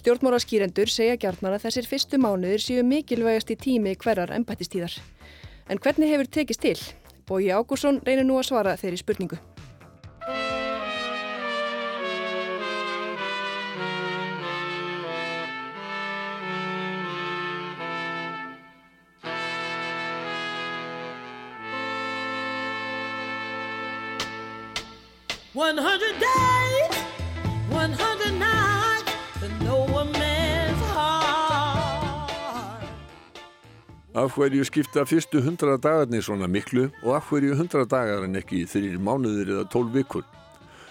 Stjórnmálaskýrendur 0.00 0.88
segja 0.88 1.18
gjarnar 1.20 1.58
að 1.58 1.66
þessir 1.66 1.90
fyrstu 1.90 2.22
mánuðir 2.22 2.64
séu 2.64 2.86
mikilvægast 2.86 3.52
í 3.52 3.58
tími 3.60 3.92
hverjar 4.00 4.32
ennbættistíðar. 4.38 4.96
En 5.68 5.82
hvernig 5.82 6.14
hefur 6.14 6.32
tekist 6.32 6.64
til? 6.64 6.78
Bói 7.30 7.46
Ágúrsson 7.54 8.00
reynir 8.02 8.26
nú 8.26 8.40
að 8.40 8.48
svara 8.48 8.72
þeirri 8.74 8.96
spurningu. 8.98 9.36
Af 34.20 34.34
hverju 34.36 34.66
skipta 34.68 35.06
fyrstu 35.08 35.40
hundra 35.40 35.78
dagarnir 35.80 36.20
svona 36.20 36.44
miklu 36.46 36.90
og 37.06 37.14
af 37.16 37.28
hverju 37.30 37.54
hundra 37.56 37.86
dagar 37.88 38.26
en 38.26 38.36
ekki 38.36 38.66
þrýr 38.68 38.98
mánuðir 39.00 39.52
eða 39.54 39.68
tól 39.72 39.86
vikur? 39.94 40.26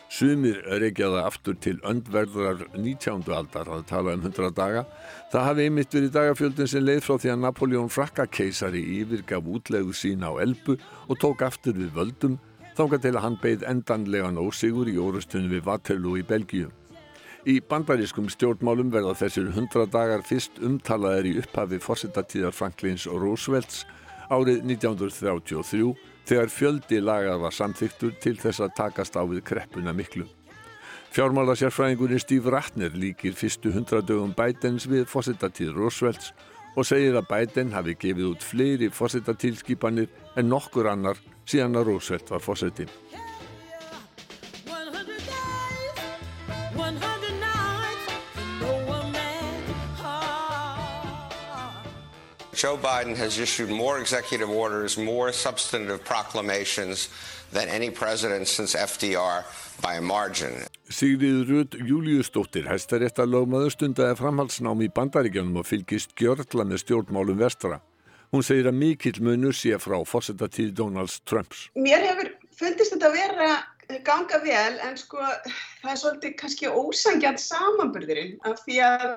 Sumir 0.10 0.64
reykjaða 0.82 1.28
aftur 1.28 1.60
til 1.62 1.76
öndverðrar 1.86 2.64
19. 2.74 3.28
aldar 3.30 3.70
að 3.70 3.86
tala 3.92 4.16
um 4.18 4.26
hundra 4.26 4.50
daga. 4.50 4.84
Það 5.30 5.46
hafi 5.46 5.68
einmitt 5.68 5.94
verið 5.94 6.16
dagafjöldin 6.18 6.72
sem 6.74 6.88
leið 6.88 7.04
frá 7.06 7.20
því 7.20 7.34
að 7.36 7.40
Napoleon 7.44 7.94
frakkakeisari 7.94 8.82
yfirgaf 8.98 9.46
útlegu 9.46 9.94
sína 9.94 10.34
á 10.34 10.42
Elbu 10.42 10.80
og 11.06 11.22
tók 11.22 11.46
aftur 11.46 11.78
við 11.78 11.94
völdum 12.02 12.42
þángar 12.80 13.06
til 13.06 13.14
að 13.14 13.24
hann 13.28 13.42
beigð 13.46 13.70
endanlegan 13.76 14.42
ósigur 14.42 14.90
í 14.90 14.98
orustunum 14.98 15.54
við 15.54 15.70
Waterloo 15.70 16.18
í 16.18 16.26
Belgíu. 16.26 16.79
Í 17.48 17.60
bandarískum 17.64 18.28
stjórnmálum 18.28 18.90
verða 18.92 19.14
þessir 19.16 19.52
hundra 19.56 19.86
dagar 19.88 20.26
fyrst 20.28 20.60
umtalaðir 20.60 21.30
í 21.30 21.38
upphafi 21.40 21.80
fórsetatíðar 21.80 22.56
Franklins 22.56 23.06
Roosevelts 23.08 23.86
árið 24.28 24.66
1933 24.66 25.94
þegar 26.28 26.52
fjöldi 26.52 27.00
lagað 27.00 27.46
var 27.46 27.56
samþyktur 27.56 28.18
til 28.20 28.36
þess 28.42 28.66
að 28.66 28.76
takast 28.82 29.16
á 29.16 29.24
við 29.24 29.46
kreppuna 29.48 29.96
miklu. 29.96 30.28
Fjármálasérfræðingurinn 31.16 32.22
Steve 32.22 32.52
Ratner 32.54 32.94
líkir 32.94 33.34
fyrstu 33.34 33.72
hundradögum 33.74 34.36
Bidens 34.38 34.86
við 34.92 35.08
fórsetatíð 35.10 35.74
Roosevelts 35.80 36.34
og 36.76 36.86
segir 36.86 37.16
að 37.18 37.32
Biden 37.32 37.74
hafi 37.74 37.96
gefið 38.00 38.34
út 38.34 38.46
fleiri 38.46 38.92
fórsetatíðskipanir 38.94 40.12
en 40.38 40.52
nokkur 40.52 40.92
annar 40.92 41.18
síðan 41.50 41.80
að 41.80 41.94
Roosevelt 41.94 42.30
var 42.36 42.44
fórseti. 42.46 42.86
Joe 52.60 52.76
Biden 52.76 53.16
has 53.16 53.40
issued 53.40 53.70
more 53.70 54.00
executive 54.00 54.50
orders, 54.50 54.98
more 54.98 55.32
substantive 55.32 56.04
proclamations 56.04 57.08
than 57.54 57.70
any 57.70 57.90
president 57.90 58.50
since 58.50 58.76
FDR 58.76 59.46
by 59.82 59.94
a 59.94 60.02
margin. 60.02 60.52
Sigriður 60.90 61.48
Rudd 61.48 61.78
Júliusdóttir, 61.90 62.68
hæstaréttar 62.68 63.30
lögmaður 63.32 63.72
stundaði 63.78 64.18
framhaldsnám 64.20 64.84
í 64.84 64.90
bandaríkjanum 64.92 65.62
og 65.62 65.70
fylgist 65.70 66.12
gjörla 66.20 66.66
með 66.68 66.84
stjórnmálum 66.84 67.40
vestra. 67.40 67.80
Hún 68.36 68.44
segir 68.44 68.68
að 68.68 68.76
mikill 68.82 69.24
munur 69.24 69.56
sé 69.56 69.80
frá 69.80 69.96
fórsetatíð 70.04 70.76
Donalds 70.82 71.22
Trumps. 71.24 71.70
Mér 71.80 72.04
hefur 72.10 72.34
fundist 72.60 72.92
þetta 72.92 73.14
að 73.14 73.20
vera 73.22 73.50
ganga 74.04 74.44
vel 74.44 74.76
en 74.84 75.00
sko 75.00 75.24
það 75.24 75.94
er 75.94 76.04
svolítið 76.04 76.36
kannski 76.44 76.76
ósangjant 76.76 77.40
samanburðurinn 77.40 78.36
af 78.52 78.60
því 78.68 78.84
að 78.84 79.08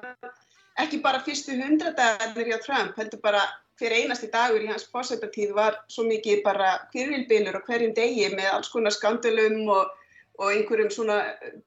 ekki 0.81 1.03
bara 1.05 1.21
fyrstu 1.27 1.57
hundradagarnir 1.59 2.53
hjá 2.53 2.61
Trump, 2.65 2.97
heldur 2.97 3.21
bara 3.25 3.43
hver 3.81 3.95
einasti 3.97 4.29
dagur 4.33 4.63
í 4.63 4.71
hans 4.71 4.87
fórsetatíð 4.93 5.53
var 5.57 5.77
svo 5.91 6.05
mikið 6.07 6.45
bara 6.45 6.77
kvirvilbilur 6.93 7.59
og 7.59 7.67
hverjum 7.69 7.95
degi 7.97 8.29
með 8.37 8.49
alls 8.53 8.71
konar 8.73 8.95
skandalum 8.95 9.67
og, 9.73 9.91
og 10.39 10.49
einhverjum 10.53 10.93
svona 10.95 11.19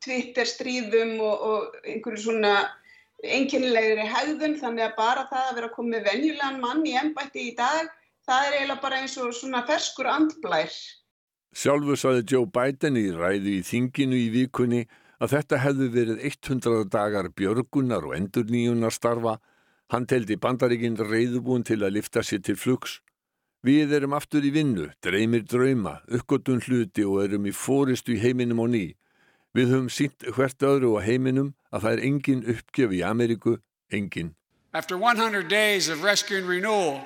Twitter 0.04 0.48
stríðum 0.48 1.18
og, 1.20 1.46
og 1.50 1.78
einhverjum 1.84 2.24
svona 2.28 2.56
einkennilegri 3.24 4.06
hegðun 4.12 4.60
þannig 4.62 4.90
að 4.90 4.98
bara 5.00 5.26
það 5.32 5.50
að 5.50 5.56
vera 5.60 5.70
að 5.70 5.76
koma 5.78 5.96
með 5.96 6.10
venjulegan 6.12 6.62
mann 6.62 6.84
í 6.86 6.94
ennbætti 7.00 7.48
í 7.50 7.56
dag, 7.58 7.90
það 8.28 8.48
er 8.48 8.58
eiginlega 8.60 8.84
bara 8.84 9.02
eins 9.02 9.18
og 9.22 9.34
svona 9.36 9.64
ferskur 9.68 10.10
andblær. 10.12 10.76
Sjálfur 11.56 12.00
saði 12.00 12.26
Joe 12.28 12.48
Biden 12.52 13.00
í 13.00 13.08
ræðu 13.16 13.54
í 13.56 13.64
þinginu 13.64 14.20
í 14.20 14.30
vikunni 14.34 14.84
að 15.22 15.36
þetta 15.36 15.62
hefði 15.64 15.88
verið 15.94 16.24
100 16.30 16.90
dagar 16.92 17.30
björgunar 17.32 18.06
og 18.08 18.16
endurníunar 18.18 18.94
starfa. 18.94 19.40
Hann 19.94 20.08
teldi 20.10 20.38
bandaríkinn 20.42 20.98
reyðubúin 20.98 21.66
til 21.66 21.84
að 21.84 21.98
lifta 22.00 22.24
sér 22.26 22.42
til 22.44 22.58
flugs. 22.58 23.00
Við 23.66 23.96
erum 23.98 24.14
aftur 24.14 24.46
í 24.46 24.52
vinnu, 24.54 24.92
dreymir 25.02 25.46
drauma, 25.50 26.00
uppgötun 26.06 26.62
hluti 26.62 27.06
og 27.06 27.24
erum 27.24 27.48
í 27.50 27.54
fóristu 27.54 28.14
í 28.14 28.22
heiminum 28.22 28.62
á 28.62 28.68
ný. 28.70 28.86
Við 29.58 29.72
höfum 29.72 29.90
sínt 29.90 30.26
hvert 30.36 30.62
öðru 30.62 30.98
á 30.98 31.02
heiminum 31.02 31.54
að 31.72 31.86
það 31.86 31.94
er 31.96 32.04
engin 32.10 32.44
uppgjöf 32.54 32.94
í 32.94 33.02
Ameríku, 33.08 33.58
engin. 33.90 34.36
After 34.74 34.98
100 34.98 35.48
days 35.48 35.90
of 35.90 36.04
rescue 36.04 36.38
and 36.38 36.48
renewal, 36.48 37.02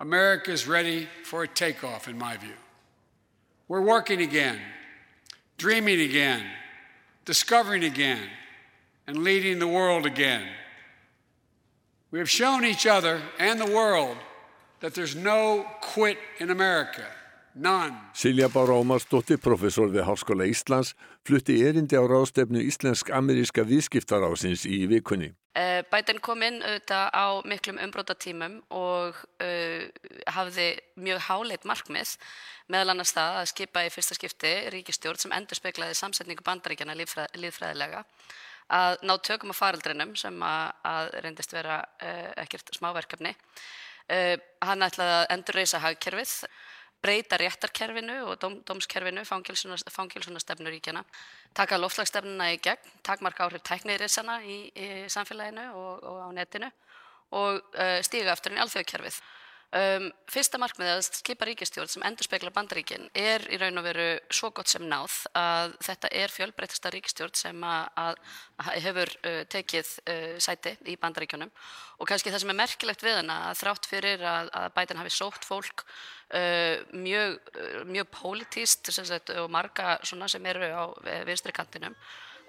America 0.00 0.50
is 0.50 0.66
ready 0.66 1.06
for 1.24 1.44
a 1.44 1.48
takeoff, 1.48 2.08
in 2.08 2.18
my 2.18 2.36
view. 2.36 2.58
We're 3.68 3.80
working 3.80 4.20
again, 4.20 4.58
dreaming 5.56 6.00
again, 6.00 6.42
discovering 7.30 7.84
again, 7.84 8.26
and 9.06 9.22
leading 9.22 9.60
the 9.60 9.72
world 9.78 10.04
again. 10.04 10.42
We 12.10 12.18
have 12.18 12.28
shown 12.28 12.64
each 12.64 12.86
other 12.86 13.22
and 13.38 13.60
the 13.60 13.70
world 13.70 14.16
that 14.80 14.94
there's 14.94 15.14
no 15.14 15.64
quit 15.80 16.18
in 16.40 16.50
America. 16.50 17.06
None. 17.54 17.94
Silja 18.14 18.48
Bára 18.48 18.74
Ómarsdóttir, 18.74 19.38
professor 19.38 19.86
við 19.94 20.08
Háskóla 20.08 20.46
Íslands, 20.50 20.96
flutti 21.22 21.62
erindi 21.62 21.94
á 21.94 22.02
ráðstefnu 22.02 22.58
Íslensk-Ameríska 22.66 23.62
viðskiptarásins 23.62 24.66
í 24.66 24.88
vikunni. 24.90 25.30
Uh, 25.50 25.80
Biden 25.90 26.20
kom 26.22 26.44
inn 26.46 26.60
auðvitað 26.62 27.08
á 27.10 27.26
miklum 27.42 27.80
umbrótatímum 27.82 28.60
og 28.70 29.16
uh, 29.42 29.88
hafði 30.30 30.66
mjög 30.94 31.24
háleit 31.26 31.66
markmið 31.66 32.12
meðal 32.70 32.92
annars 32.92 33.10
það 33.16 33.38
að 33.40 33.48
skipa 33.50 33.82
í 33.82 33.90
fyrsta 33.90 34.14
skipti 34.14 34.52
ríkistjórn 34.70 35.18
sem 35.18 35.34
endur 35.34 35.58
speklaði 35.58 35.96
samsetningu 35.98 36.46
bandaríkjana 36.46 36.94
líffræð, 36.94 37.34
líffræðilega 37.42 38.04
að 38.70 39.02
ná 39.02 39.16
tökum 39.26 39.50
á 39.50 39.58
faraldrinum 39.58 40.14
sem 40.14 40.38
að, 40.38 40.66
að 40.86 41.10
reyndist 41.26 41.56
vera 41.56 41.82
uh, 41.82 42.30
ekkert 42.44 42.70
smáverkefni. 42.78 43.34
Hann 44.10 44.82
ætlaði 44.82 45.12
að 45.20 45.28
endur 45.30 45.54
reysa 45.54 45.78
hagkerfið 45.78 46.32
breyta 47.02 47.38
réttarkerfinu 47.40 48.16
og 48.28 48.38
dóm, 48.42 48.58
dómskerfinu, 48.66 49.24
fangilsunastefnu 49.24 50.70
ríkjana, 50.70 51.04
taka 51.56 51.78
loftslagsstefnuna 51.80 52.50
í 52.54 52.60
gegn, 52.62 52.94
takmarka 53.06 53.46
áhrif 53.46 53.64
tækniðrissana 53.66 54.40
í, 54.44 54.58
í 54.74 54.88
samfélaginu 55.08 55.70
og, 55.74 56.04
og 56.04 56.18
á 56.24 56.28
netinu 56.36 56.70
og 57.30 57.60
uh, 57.78 57.98
stíga 58.04 58.36
inn 58.50 58.58
í 58.58 58.64
alþjóðkerfið. 58.64 59.20
Um, 59.70 60.08
fyrsta 60.26 60.58
markmiðið 60.58 60.96
að 60.96 61.04
skipa 61.14 61.46
ríkistjórn 61.46 61.90
sem 61.92 62.02
endur 62.02 62.26
spekla 62.26 62.50
bandaríkin 62.50 63.04
er 63.14 63.44
í 63.54 63.58
raun 63.60 63.78
og 63.78 63.84
veru 63.86 64.06
svo 64.34 64.48
gott 64.50 64.66
sem 64.66 64.82
náð 64.82 65.28
að 65.38 65.76
þetta 65.86 66.08
er 66.18 66.32
fjölbreytasta 66.34 66.90
ríkistjórn 66.90 67.38
sem 67.38 67.62
að, 67.62 67.84
að 68.02 68.80
hefur 68.82 69.12
uh, 69.20 69.36
tekið 69.54 69.92
uh, 70.10 70.32
sæti 70.42 70.72
í 70.90 70.96
bandaríkjunum. 70.98 71.52
Og 72.02 72.10
kannski 72.10 72.32
það 72.34 72.42
sem 72.42 72.50
er 72.50 72.58
merkilegt 72.64 73.04
við 73.06 73.20
hana 73.20 73.36
að 73.52 73.60
þrátt 73.60 73.86
fyrir 73.92 74.24
að, 74.26 74.50
að 74.58 74.66
Biden 74.80 75.00
hafi 75.04 75.14
sótt 75.14 75.46
fólk 75.46 75.84
uh, 75.86 76.82
mjög, 76.90 77.38
mjög 77.92 78.10
pólitíst 78.18 78.90
og 79.36 79.54
marga 79.54 80.00
sem 80.02 80.50
eru 80.50 80.66
á 80.66 80.84
vinstri 81.30 81.54
kantinum 81.54 81.94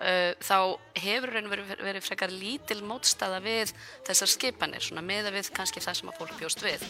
Uh, 0.02 0.34
þá 0.42 0.58
hefur 0.98 1.30
verið, 1.36 1.76
verið 1.78 2.06
frekar 2.08 2.32
lítil 2.34 2.82
mótstaða 2.90 3.38
við 3.46 3.74
þessar 4.08 4.32
skipanir, 4.34 4.82
svona 4.82 5.06
meða 5.06 5.30
við 5.36 5.52
kannski 5.54 5.84
það 5.84 6.00
sem 6.00 6.10
að 6.10 6.18
fólk 6.24 6.34
bjóst 6.42 6.66
við. 6.66 6.82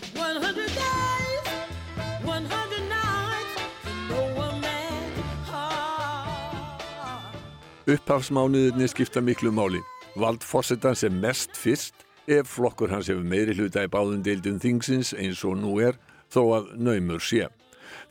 Days, 2.31 2.71
Upphafsmánuðinni 7.91 8.85
skipta 8.87 9.21
miklu 9.25 9.51
máli. 9.51 9.81
Vald 10.15 10.43
fórsetan 10.45 10.95
sem 10.95 11.15
mest 11.19 11.57
fyrst 11.57 12.05
ef 12.29 12.47
flokkur 12.53 12.91
hans 12.93 13.09
hefur 13.09 13.25
meiri 13.25 13.55
hluta 13.57 13.83
í 13.83 13.89
báðum 13.91 14.21
deildum 14.23 14.59
þingsins 14.61 15.15
eins 15.17 15.41
og 15.47 15.57
nú 15.59 15.79
er 15.81 15.97
þó 16.31 16.43
að 16.59 16.69
naumur 16.77 17.23
sé. 17.25 17.47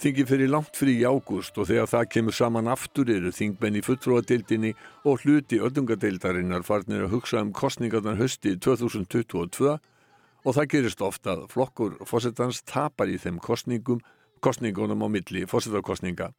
Þingi 0.00 0.26
fyrir 0.28 0.50
langt 0.52 0.76
frí 0.78 0.96
í 1.00 1.06
ágúst 1.06 1.56
og 1.60 1.68
þegar 1.70 1.88
það 1.92 2.10
kemur 2.14 2.36
saman 2.36 2.70
aftur 2.72 3.10
eru 3.12 3.32
þingmenn 3.34 3.78
í 3.80 3.84
fulltrúadeildinni 3.86 4.74
og 5.04 5.24
hluti 5.24 5.60
öldungadeildarinnar 5.60 6.66
farnir 6.66 7.06
að 7.06 7.16
hugsa 7.16 7.42
um 7.44 7.54
kostningarnar 7.56 8.20
hösti 8.20 8.56
2022 8.56 9.76
og 10.44 10.56
það 10.56 10.70
gerist 10.74 11.02
ofta 11.04 11.34
að 11.36 11.48
flokkur 11.52 11.98
fósettans 12.08 12.62
tapar 12.68 13.10
í 13.12 13.18
þeim 13.20 13.40
kostningum, 13.42 14.00
kostningunum 14.40 15.04
á 15.04 15.08
milli 15.12 15.44
fósettarkostninga. 15.48 16.30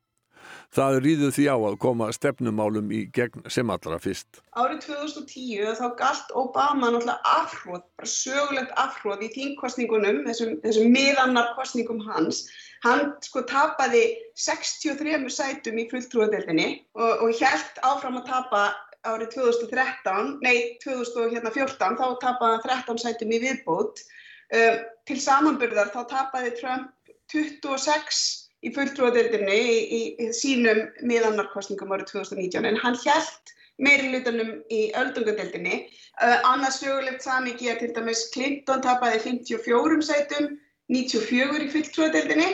Það 0.71 0.97
rýður 1.03 1.33
því 1.35 1.45
á 1.51 1.57
að 1.57 1.77
koma 1.83 2.07
stefnumálum 2.15 2.91
í 2.95 3.01
gegn 3.15 3.43
sem 3.51 3.71
allra 3.73 3.97
fyrst. 3.99 4.39
Árið 4.55 4.85
2010 4.85 5.73
þá 5.79 5.87
galt 5.99 6.29
Obama 6.39 6.91
náttúrulega 6.93 7.33
afhróð, 7.35 7.81
bara 7.99 8.11
sögulegt 8.11 8.71
afhróð 8.79 9.25
í 9.27 9.31
þingkostningunum, 9.35 10.21
þessum, 10.29 10.53
þessum 10.63 10.93
miðannar 10.95 11.51
kostningum 11.57 11.99
hans. 12.07 12.45
Hann 12.85 13.11
sko 13.25 13.43
tapaði 13.49 14.05
63 14.39 15.27
sætum 15.29 15.81
í 15.81 15.89
fulltrúadeildinni 15.91 16.69
og, 16.95 17.27
og 17.27 17.35
held 17.41 17.83
áfram 17.85 18.21
að 18.21 18.31
tapa 18.31 18.63
árið 19.07 19.35
2013, 19.35 20.37
nei 20.45 20.77
2014, 20.83 21.99
þá 21.99 22.07
tapaði 22.21 22.55
hann 22.55 22.65
13 22.69 23.03
sætum 23.03 23.35
í 23.35 23.41
viðbót. 23.43 24.03
Um, 24.51 24.79
til 25.07 25.19
samanburðar 25.23 25.91
þá 25.93 26.01
tapaði 26.11 26.55
Trump 26.59 26.89
26 27.31 28.50
í 28.61 28.71
fulltrúadeildinni 28.75 29.57
í, 29.57 29.77
í, 29.97 30.01
í 30.21 30.29
sínum 30.37 30.83
miðannarkostningum 31.07 31.93
árið 31.95 32.11
2019 32.13 32.69
en 32.69 32.79
hann 32.83 32.97
held 33.03 33.53
meiri 33.81 34.11
hlutunum 34.11 34.51
í 34.69 34.81
öldungadeildinni. 34.97 35.83
Uh, 36.21 36.37
annars 36.45 36.81
sögulegt 36.81 37.25
samiki 37.25 37.71
er 37.71 37.79
til 37.81 37.93
dæmis 37.95 38.27
Clinton 38.33 38.83
tapaði 38.85 39.23
54 39.25 40.01
sætum, 40.05 40.51
94 40.91 41.65
í 41.65 41.69
fulltrúadeildinni 41.73 42.49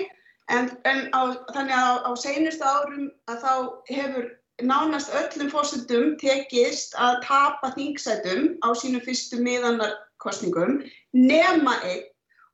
en, 0.53 0.69
en 0.87 1.07
á, 1.11 1.21
þannig 1.51 1.75
að 1.75 1.87
á, 1.91 1.95
á 2.07 2.11
seinustu 2.21 2.67
árum 2.67 3.07
að 3.27 3.41
þá 3.43 3.53
hefur 3.91 4.29
nánast 4.63 5.11
öllum 5.13 5.51
fórsendum 5.53 6.13
tekist 6.21 6.95
að 6.97 7.19
tapa 7.25 7.73
þingsætum 7.75 8.55
á 8.65 8.69
sínum 8.77 9.03
fyrstu 9.05 9.41
miðannarkostningum 9.43 10.79
nema 11.13 11.75
einn 11.83 12.07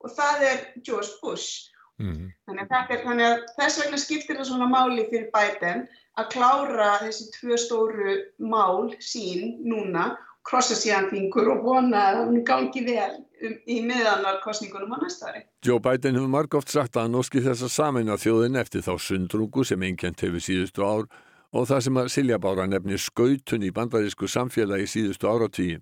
og 0.04 0.12
það 0.18 0.48
er 0.50 0.66
George 0.84 1.14
Bush. 1.22 1.70
Mm. 2.02 2.32
Þannig, 2.48 2.72
að 2.74 2.94
er, 2.96 3.02
þannig 3.06 3.28
að 3.28 3.42
þess 3.58 3.80
vegna 3.82 4.00
skiptir 4.02 4.40
það 4.40 4.50
svona 4.50 4.70
máli 4.72 5.06
fyrir 5.12 5.28
Biden 5.34 5.84
að 6.20 6.30
klára 6.34 6.92
þessi 7.04 7.28
tvö 7.36 7.58
stóru 7.62 8.16
mál 8.42 8.94
sín 9.02 9.60
núna, 9.66 10.14
krossa 10.44 10.76
síðan 10.76 11.10
fingur 11.12 11.52
og 11.54 11.62
vona 11.64 12.02
að 12.10 12.18
hann 12.20 12.42
gangi 12.48 12.82
vel 12.86 13.12
um, 13.16 13.54
í 13.70 13.78
miðanarkostningunum 13.86 14.96
á 14.96 14.98
næsta 15.06 15.30
ári. 15.30 15.46
Joe 15.64 15.80
Biden 15.84 16.18
hefur 16.20 16.34
margóft 16.34 16.74
sagt 16.74 16.98
að 16.98 17.08
hann 17.08 17.20
óski 17.22 17.44
þess 17.46 17.64
að 17.64 17.76
samina 17.78 18.18
þjóðin 18.20 18.60
eftir 18.60 18.84
þá 18.84 18.98
sundrungu 19.00 19.64
sem 19.68 19.86
einkjent 19.88 20.26
hefur 20.26 20.44
síðustu 20.44 20.84
ár 20.84 21.08
og 21.54 21.70
það 21.70 21.86
sem 21.86 22.02
að 22.02 22.12
Silja 22.12 22.42
Bára 22.42 22.66
nefnir 22.68 23.00
skautun 23.00 23.64
í 23.64 23.72
bandarísku 23.72 24.28
samfélagi 24.28 24.90
síðustu 24.90 25.30
áratíi. 25.30 25.80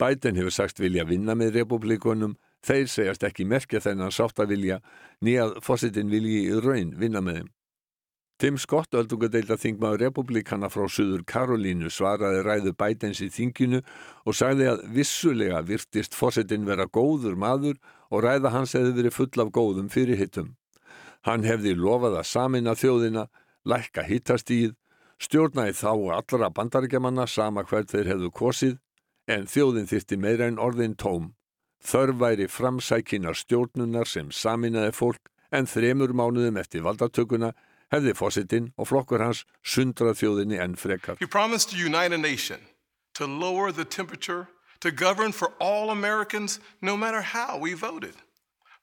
Biden 0.00 0.38
hefur 0.38 0.54
sagt 0.54 0.80
vilja 0.80 1.04
vinna 1.04 1.34
með 1.38 1.58
republikunum 1.60 2.38
Þeir 2.62 2.86
segjast 2.90 3.24
ekki 3.26 3.46
merkja 3.48 3.80
þennan 3.82 4.14
sáttavilja 4.14 4.78
nýjað 5.24 5.58
fósittin 5.66 6.12
vilji 6.12 6.46
í 6.46 6.60
raun 6.62 6.94
vinna 6.98 7.22
með 7.24 7.40
þeim. 7.40 7.50
Tim 8.42 8.56
Scott, 8.58 8.94
öldungadeilda 8.98 9.54
þingmaður 9.54 10.00
republikana 10.02 10.66
frá 10.72 10.88
Suður 10.90 11.22
Karolínu 11.30 11.90
svaraði 11.94 12.40
ræðu 12.42 12.72
bætens 12.74 13.20
í 13.22 13.28
þinginu 13.30 13.82
og 14.26 14.34
sagði 14.34 14.66
að 14.72 14.82
vissulega 14.96 15.60
virtist 15.66 16.16
fósittin 16.18 16.66
vera 16.66 16.88
góður 16.90 17.36
maður 17.38 17.78
og 18.10 18.24
ræða 18.24 18.50
hans 18.50 18.74
hefði 18.74 18.96
verið 18.96 19.14
full 19.14 19.44
af 19.44 19.52
góðum 19.54 19.90
fyrirhittum. 19.94 20.56
Hann 21.22 21.46
hefði 21.46 21.76
lofað 21.78 22.18
að 22.18 22.30
samina 22.32 22.74
þjóðina, 22.74 23.28
lækka 23.62 24.08
hittastíð, 24.08 24.74
stjórnaði 25.22 25.76
þá 25.78 25.92
allra 26.18 26.50
bandaríkjamanna 26.50 27.28
sama 27.30 27.62
hvert 27.62 27.94
þeir 27.94 28.10
hefðu 28.10 28.32
kosið 28.34 28.74
en 29.30 29.46
þjóðin 29.46 29.86
þyrti 29.86 30.18
meira 30.18 30.50
en 30.50 30.58
orðin 30.58 30.98
tóm. 30.98 31.30
Þörf 31.82 32.18
væri 32.20 32.46
framsækinar 32.46 33.34
stjórnunar 33.34 34.06
sem 34.06 34.30
saminaði 34.30 34.94
fólk 34.94 35.30
en 35.52 35.66
þremur 35.66 36.14
mánuðum 36.14 36.60
eftir 36.60 36.84
valdatökuna 36.86 37.52
hefði 37.92 38.14
fósitinn 38.16 38.70
og 38.78 38.88
flokkur 38.88 39.22
hans 39.24 39.44
sundrað 39.62 40.20
þjóðinni 40.22 40.60
enn 40.62 40.78
frekar. 40.78 41.18
He 41.20 41.26
promised 41.26 41.70
to 41.70 41.76
unite 41.76 42.14
a 42.14 42.18
nation, 42.18 42.60
to 43.14 43.26
lower 43.26 43.72
the 43.72 43.84
temperature, 43.84 44.48
to 44.80 44.90
govern 44.90 45.32
for 45.32 45.52
all 45.60 45.90
Americans 45.90 46.60
no 46.80 46.96
matter 46.96 47.20
how 47.20 47.58
we 47.58 47.74
voted. 47.74 48.14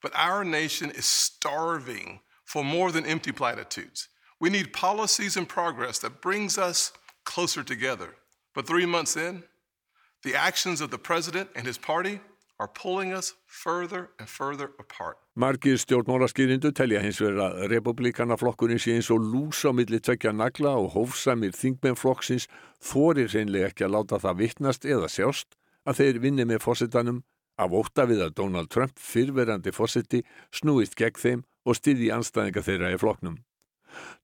But 0.02 0.14
our 0.16 0.44
nation 0.46 0.92
is 0.92 1.06
starving 1.06 2.22
for 2.46 2.64
more 2.64 2.92
than 2.92 3.06
empty 3.06 3.32
platitudes. 3.32 4.08
We 4.40 4.50
need 4.50 4.72
policies 4.72 5.36
and 5.36 5.48
progress 5.48 6.00
that 6.00 6.22
brings 6.22 6.58
us 6.58 6.94
closer 7.26 7.64
together. 7.64 8.16
But 8.56 8.66
three 8.66 8.86
months 8.86 9.18
in, 9.18 9.44
the 10.24 10.36
actions 10.36 10.82
of 10.82 10.92
the 10.92 10.98
president 10.98 11.50
and 11.56 11.68
his 11.68 11.78
party 11.78 12.22
further 13.48 14.10
further. 14.26 14.69
Margir 15.36 15.78
stjórnmálaskýrindu 15.80 16.72
telja 16.76 17.00
hins 17.00 17.22
vegar 17.22 17.54
að 17.54 17.69
republikanaflokkurinn 17.72 18.82
sé 18.82 18.98
eins 18.98 19.10
og 19.13 19.24
lús 19.24 19.63
á 19.63 19.72
milli 19.72 20.00
tvekja 20.04 20.34
nagla 20.36 20.76
og 20.76 20.91
hófsamir 20.98 21.56
þingmennflokksins 21.56 22.50
þorir 22.84 23.32
reynlega 23.32 23.72
ekki 23.72 23.88
að 23.88 23.93
láta 23.95 24.19
það 24.19 24.41
vittnast 24.41 24.86
eða 24.86 25.08
sjást 25.08 25.56
að 25.88 26.02
þeir 26.02 26.19
vinni 26.26 26.45
með 26.45 26.65
fórsetanum 26.65 27.22
af 27.60 27.76
ótta 27.76 28.06
við 28.10 28.26
að 28.26 28.36
Donald 28.39 28.72
Trump 28.72 29.00
fyrverandi 29.00 29.72
fórseti 29.76 30.24
snúist 30.52 30.98
gegn 31.00 31.24
þeim 31.24 31.45
og 31.63 31.80
styði 31.80 32.12
anstæðinga 32.15 32.63
þeirra 32.65 32.91
í 32.95 33.00
flokknum. 33.00 33.38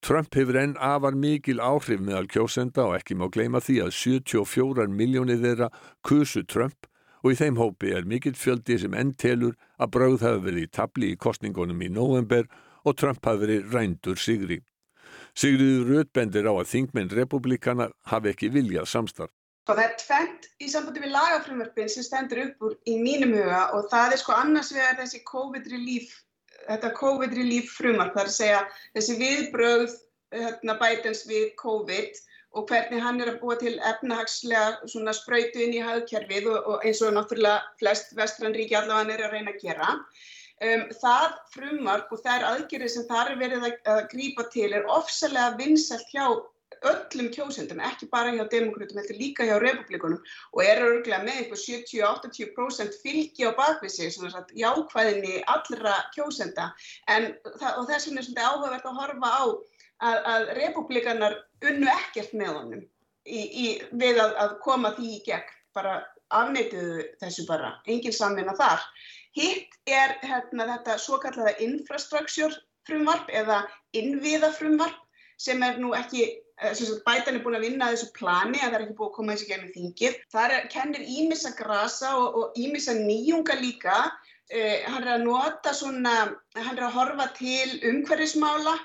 Trump 0.04 0.36
hefur 0.36 0.60
enn 0.60 0.76
afar 0.78 1.15
mikil 1.17 1.62
áhrif 1.63 2.04
meðal 2.04 2.28
kjósenda 2.32 2.86
og 2.89 2.98
ekki 3.00 3.15
má 3.17 3.30
gleyma 3.32 3.63
því 3.63 3.80
að 3.86 3.95
74 3.98 4.91
miljónir 4.91 5.41
þeirra 5.41 5.71
kusu 6.06 6.43
Trump 6.43 6.88
og 7.26 7.34
í 7.34 7.38
þeim 7.40 7.56
hópi 7.58 7.90
er 7.98 8.06
mikill 8.06 8.36
fjöldi 8.38 8.76
sem 8.78 8.94
enn 8.94 9.16
telur 9.18 9.56
að 9.82 9.92
brauð 9.96 10.22
hafi 10.22 10.44
verið 10.46 10.68
í 10.68 10.74
tabli 10.78 11.08
í 11.10 11.18
kostningunum 11.18 11.82
í 11.82 11.90
november 11.90 12.46
og 12.86 13.00
Trump 13.02 13.26
hafi 13.26 13.42
verið 13.42 13.72
rændur 13.74 14.22
sigri. 14.22 14.60
Sigriður 15.34 15.90
Röðbendir 15.90 16.46
á 16.46 16.54
að 16.54 16.70
þingmenn 16.70 17.10
republikana 17.18 17.90
hafi 18.12 18.30
ekki 18.30 18.52
viljað 18.54 18.92
samstarf. 18.92 19.34
Og 19.66 19.74
það 19.74 19.82
er 19.88 19.96
tvent 20.04 20.46
í 20.62 20.70
sambandi 20.70 21.02
við 21.02 21.16
lagafrumverfin 21.16 21.90
sem 21.90 22.06
stendur 22.06 22.44
upp 22.44 22.68
úr 22.68 22.78
í 22.86 23.00
mínum 23.02 23.34
huga 23.34 23.64
og 23.74 23.90
það 23.90 24.14
er 24.14 24.22
sko 24.22 24.36
annars 24.38 24.70
vegar 24.76 25.00
þessi 25.00 25.24
COVID-relief, 25.26 26.12
þetta 26.68 26.94
COVID-relief 27.00 27.74
frumvarp, 27.74 28.14
það 28.14 28.22
er 28.22 28.30
að 28.30 28.38
segja 28.38 28.62
þessi 28.94 29.18
viðbröð 29.24 29.98
hérna, 30.36 30.78
bætens 30.78 31.26
við 31.26 31.50
COVID 31.58 32.22
og 32.56 32.70
hvernig 32.70 33.02
hann 33.04 33.20
er 33.22 33.34
að 33.34 33.41
búa 33.44 33.58
til 33.60 33.76
efnahagslega 33.89 35.13
spröytu 35.18 35.63
inn 35.65 35.76
í 35.76 35.84
hagkerfið 35.84 36.50
og, 36.54 36.72
og 36.72 36.88
eins 36.88 37.02
og 37.04 37.13
náttúrulega 37.18 37.76
flest 37.82 38.15
vestrann 38.18 38.56
ríki 38.56 38.78
allavega 38.80 39.18
er 39.18 39.28
að 39.28 39.36
reyna 39.36 39.54
að 39.56 39.62
gera. 39.65 39.91
Um, 40.63 40.86
það 41.02 41.39
frumvarp 41.52 42.12
og 42.15 42.22
þær 42.24 42.46
aðgerið 42.54 42.94
sem 42.94 43.08
þar 43.10 43.34
er 43.34 43.39
verið 43.41 43.65
að, 43.68 43.80
að 43.91 44.04
grípa 44.13 44.46
til 44.54 44.70
er 44.72 44.88
ofsalega 44.88 45.58
vinsalt 45.60 46.13
hjá 46.13 46.30
öllum 46.86 47.28
kjósendum, 47.34 47.82
ekki 47.84 48.08
bara 48.12 48.32
hjá 48.36 48.46
demokrátum, 48.52 49.00
heldur 49.00 49.20
líka 49.20 49.46
hjá 49.48 49.56
republikunum 49.62 50.20
og 50.54 50.62
er 50.63 50.82
örgulega 50.84 51.24
með 51.24 51.39
einhver 51.41 51.62
70-80% 51.62 52.98
fylgi 53.02 53.48
á 53.48 53.52
bakvið 53.58 53.94
sig, 53.94 54.12
svona 54.13 54.34
sagt, 54.34 54.54
jákvæðinni 54.58 55.41
allra 55.52 55.96
kjósenda 56.15 56.72
en, 57.12 57.32
og 57.46 57.88
þess 57.89 58.10
vegna 58.10 58.22
er 58.22 58.28
svona 58.30 58.50
áhugavert 58.52 58.89
að 58.89 59.00
horfa 59.02 59.32
á 59.34 59.44
að, 60.03 60.17
að 60.34 60.49
republikanar 60.60 61.38
unnu 61.65 61.88
ekkert 61.91 62.34
með 62.36 62.51
honum 62.53 62.84
í, 63.25 63.41
í, 63.41 63.67
við 63.91 64.19
að, 64.21 64.36
að 64.41 64.55
koma 64.65 64.93
því 64.97 65.12
í 65.17 65.21
gegn, 65.25 65.53
bara 65.75 65.99
afneituðu 66.36 67.03
þessu 67.21 67.45
bara, 67.49 67.75
engin 67.89 68.15
samvinna 68.15 68.55
þar. 68.58 68.84
Hitt 69.36 69.75
er 69.89 70.15
hérna, 70.23 70.67
þetta 70.75 70.97
svo 71.01 71.19
kallaða 71.21 71.58
infrastructure 71.63 72.53
frumvarp 72.88 73.29
eða 73.34 73.65
innviða 73.97 74.51
frumvarp 74.55 75.01
sem 75.41 75.62
er 75.65 75.79
nú 75.81 75.91
ekki, 75.97 76.27
bætan 77.03 77.36
er 77.36 77.43
búin 77.43 77.58
að 77.58 77.65
vinna 77.67 77.89
að 77.89 77.97
þessu 77.97 78.13
plani 78.15 78.62
að 78.62 78.69
það 78.69 78.77
er 78.77 78.86
ekki 78.86 78.97
búin 78.99 79.10
að 79.10 79.17
koma 79.17 79.36
þessu 79.36 79.49
gennum 79.49 79.73
þingið. 79.75 80.19
Það 80.31 80.55
kennir 80.71 81.10
ímissa 81.17 81.51
grasa 81.58 82.13
og 82.21 82.55
ímissa 82.60 82.95
nýjunga 82.95 83.60
líka. 83.60 83.97
Uh, 84.45 84.86
hann 84.86 85.01
er 85.01 85.15
að 85.15 85.23
nota 85.25 85.71
svona, 85.73 86.12
hann 86.53 86.75
er 86.77 86.84
að 86.86 86.97
horfa 86.99 87.25
til 87.34 87.79
umhverfismála 87.89 88.75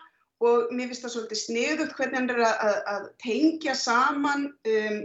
og 0.40 0.70
mér 0.72 0.88
finnst 0.88 1.04
það 1.04 1.12
svolítið 1.14 1.40
sniðugt 1.42 1.98
hvernig 1.98 2.16
hann 2.16 2.30
er 2.32 2.40
að, 2.48 2.78
að, 2.94 3.02
tengja 3.20 3.74
saman 3.76 4.46
um, 4.48 5.02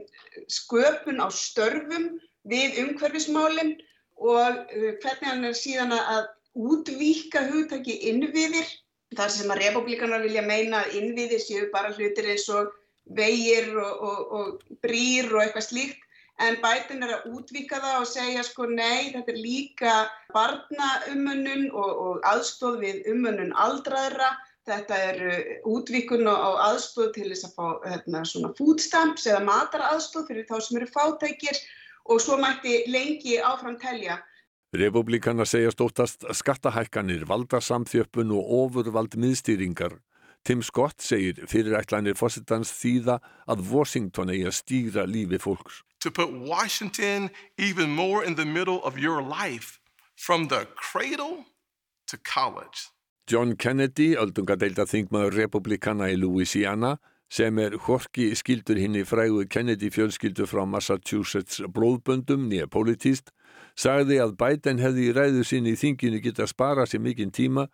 sköpun 0.47 1.19
á 1.19 1.27
störfum 1.35 2.07
við 2.47 2.79
umhverfismálinn 2.85 3.73
og 4.15 4.61
uh, 4.63 4.93
hvernig 5.03 5.27
hann 5.27 5.43
er 5.49 5.57
síðan 5.59 5.91
að 5.97 6.29
útvíka 6.55 7.43
hugtaki 7.49 7.99
innviðir. 8.11 8.67
Þar 9.15 9.31
sem 9.31 9.51
að 9.51 9.61
republikanar 9.61 10.23
vilja 10.23 10.41
meina 10.43 10.81
að 10.83 10.95
innviðir 11.01 11.43
séu 11.43 11.67
bara 11.71 11.91
hlutir 11.93 12.31
eins 12.31 12.47
og 12.51 12.71
vegir 13.15 13.69
og, 13.77 14.01
og, 14.01 14.33
og 14.39 14.79
brýr 14.83 15.29
og 15.33 15.43
eitthvað 15.43 15.67
slíkt. 15.67 16.01
En 16.43 16.57
bætin 16.63 17.03
er 17.05 17.13
að 17.15 17.27
útvíka 17.31 17.77
það 17.79 17.99
og 18.01 18.09
segja 18.11 18.41
sko 18.43 18.65
nei 18.67 19.11
þetta 19.13 19.31
er 19.31 19.37
líka 19.39 19.93
barnaumönnun 20.35 21.69
og, 21.71 21.91
og 22.07 22.25
aðstóð 22.27 22.81
við 22.81 23.07
umönnun 23.13 23.53
aldraðra 23.55 24.33
Þetta 24.65 24.97
er 24.97 25.19
útvíkun 25.69 26.25
og 26.29 26.59
aðstóð 26.65 27.11
til 27.17 27.27
þess 27.29 27.45
að 27.45 27.57
fá 27.57 27.65
hérna, 27.85 28.23
svona 28.25 28.49
food 28.57 28.81
stamps 28.81 29.27
eða 29.29 29.43
mataraðstóð 29.45 30.31
fyrir 30.31 30.47
þá 30.49 30.55
sem 30.65 30.79
eru 30.79 30.87
fátækir 30.89 31.59
og 32.09 32.21
svo 32.21 32.39
mætti 32.41 32.79
lengi 32.89 33.37
áfram 33.45 33.77
telja. 33.81 34.17
Republikanar 34.75 35.47
segja 35.47 35.71
stóttast 35.71 36.25
skattahækkanir, 36.33 37.27
valdarsamþjöppun 37.29 38.33
og 38.35 38.49
ofurvald 38.59 39.15
miðstýringar. 39.21 39.99
Tim 40.45 40.61
Scott 40.61 41.01
segir 41.01 41.45
fyrirætlanir 41.49 42.17
fósittans 42.17 42.73
þýða 42.73 43.19
að 43.49 43.63
Washington 43.69 44.33
eigi 44.33 44.49
að 44.49 44.57
stýra 44.59 45.05
lífi 45.09 45.39
fólks. 45.41 45.81
To 46.01 46.11
put 46.11 46.33
Washington 46.33 47.31
even 47.57 47.89
more 47.89 48.25
in 48.25 48.35
the 48.35 48.45
middle 48.45 48.81
of 48.83 48.97
your 48.97 49.21
life 49.21 49.79
from 50.17 50.49
the 50.49 50.67
cradle 50.75 51.45
to 52.07 52.17
college. 52.17 52.94
John 53.25 53.55
Kennedy, 53.57 54.11
öldungadeilda 54.21 54.83
þingmaður 54.85 55.39
republikana 55.39 56.11
í 56.13 56.17
Louisiana, 56.19 56.99
sem 57.25 57.57
er 57.57 57.73
horki 57.87 58.27
skildur 58.37 58.77
hinn 58.77 58.97
í 58.99 59.01
frægu 59.01 59.47
Kennedy 59.49 59.89
fjölskyldu 59.89 60.45
frá 60.45 60.61
Massachusetts 60.69 61.63
blóðböndum 61.73 62.43
nýja 62.51 62.67
politíst, 62.69 63.31
sagði 63.73 64.19
að 64.21 64.35
Biden 64.37 64.77
hefði 64.83 65.07
í 65.09 65.15
ræðu 65.17 65.41
sinni 65.41 65.73
í 65.73 65.79
þinginu 65.81 66.21
geta 66.21 66.45
spara 66.45 66.85
sér 66.85 67.01
mikinn 67.01 67.33
tíma 67.33 67.65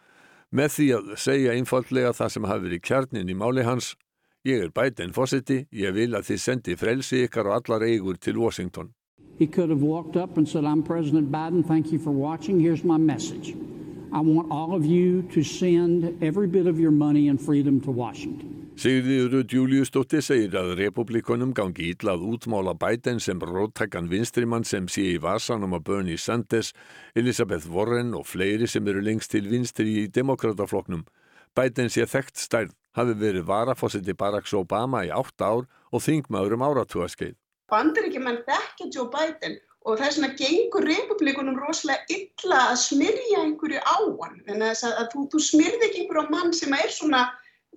með 0.55 0.71
því 0.77 0.87
að 0.95 1.11
segja 1.25 1.57
einfallega 1.57 2.13
það 2.15 2.31
sem 2.37 2.47
hafi 2.47 2.65
verið 2.69 2.83
kjarnin 2.87 3.33
í 3.33 3.35
máli 3.35 3.67
hans. 3.67 3.91
Ég 4.47 4.63
er 4.63 4.71
Biden 4.71 5.11
fósiti, 5.11 5.65
ég 5.75 5.91
vil 5.99 6.15
að 6.15 6.31
þið 6.31 6.41
sendi 6.45 6.77
frelsi 6.79 7.25
ykkar 7.27 7.51
og 7.51 7.59
allar 7.59 7.83
eigur 7.91 8.15
til 8.15 8.39
Washington. 8.39 8.95
He 9.37 9.47
could 9.47 9.69
have 9.69 9.83
walked 9.83 10.15
up 10.15 10.37
and 10.37 10.47
said, 10.47 10.63
I'm 10.63 10.81
President 10.81 11.29
Biden, 11.29 11.67
thank 11.67 11.91
you 11.91 11.99
for 11.99 12.11
watching, 12.11 12.59
here's 12.59 12.85
my 12.85 12.97
message. 12.97 13.53
I 14.13 14.19
want 14.19 14.51
all 14.51 14.75
of 14.75 14.85
you 14.85 15.21
to 15.33 15.41
send 15.41 16.21
every 16.21 16.47
bit 16.47 16.67
of 16.67 16.77
your 16.77 16.91
money 16.91 17.29
and 17.29 17.39
freedom 17.39 17.79
to 17.81 17.91
Washington. 17.91 18.61
Sigriður 18.75 19.45
Júliusdóttir 19.47 20.23
segir 20.25 20.55
að 20.59 20.73
republikonum 20.79 21.53
gangi 21.55 21.91
ítlað 21.93 22.23
útmála 22.27 22.73
Biden 22.75 23.21
sem 23.23 23.39
róttækan 23.39 24.09
vinstrimann 24.11 24.67
sem 24.67 24.89
sé 24.91 25.05
í 25.13 25.21
vasanum 25.21 25.77
að 25.77 25.85
Bernie 25.87 26.17
Sanders, 26.19 26.73
Elizabeth 27.15 27.69
Warren 27.71 28.11
og 28.17 28.27
fleiri 28.27 28.67
sem 28.67 28.87
eru 28.87 29.03
lengst 29.05 29.31
til 29.31 29.47
vinstri 29.47 29.95
í 30.01 30.07
demokratafloknum. 30.11 31.05
Biden 31.55 31.91
sé 31.91 32.07
þekkt 32.07 32.39
stærð, 32.39 32.75
hafi 32.97 33.15
verið 33.15 33.47
varafósiti 33.47 34.15
Barack 34.17 34.51
Obama 34.59 35.05
í 35.07 35.11
átt 35.11 35.39
ár 35.39 35.67
og 35.91 36.03
þingmaður 36.03 36.57
um 36.57 36.67
áratúaskeið. 36.67 37.37
Bandaríkjumenn 37.71 38.43
þekkja 38.47 38.91
Joe 38.91 39.07
Biden 39.11 39.59
og 39.81 39.97
það 39.97 40.07
er 40.07 40.15
svona 40.15 40.33
gengur 40.39 40.85
republikunum 40.85 41.57
rosalega 41.57 42.15
illa 42.15 42.59
að 42.71 42.81
smyrja 42.83 43.43
einhverju 43.45 43.81
á 43.81 43.97
hann. 44.21 44.41
En 44.47 44.61
þess 44.61 44.85
að, 44.87 44.97
að 45.01 45.07
þú, 45.13 45.23
þú 45.33 45.43
smyrði 45.47 45.87
ekki 45.87 46.03
einhverju 46.03 46.33
mann 46.33 46.53
sem 46.57 46.75
er 46.77 46.93
svona 46.93 47.23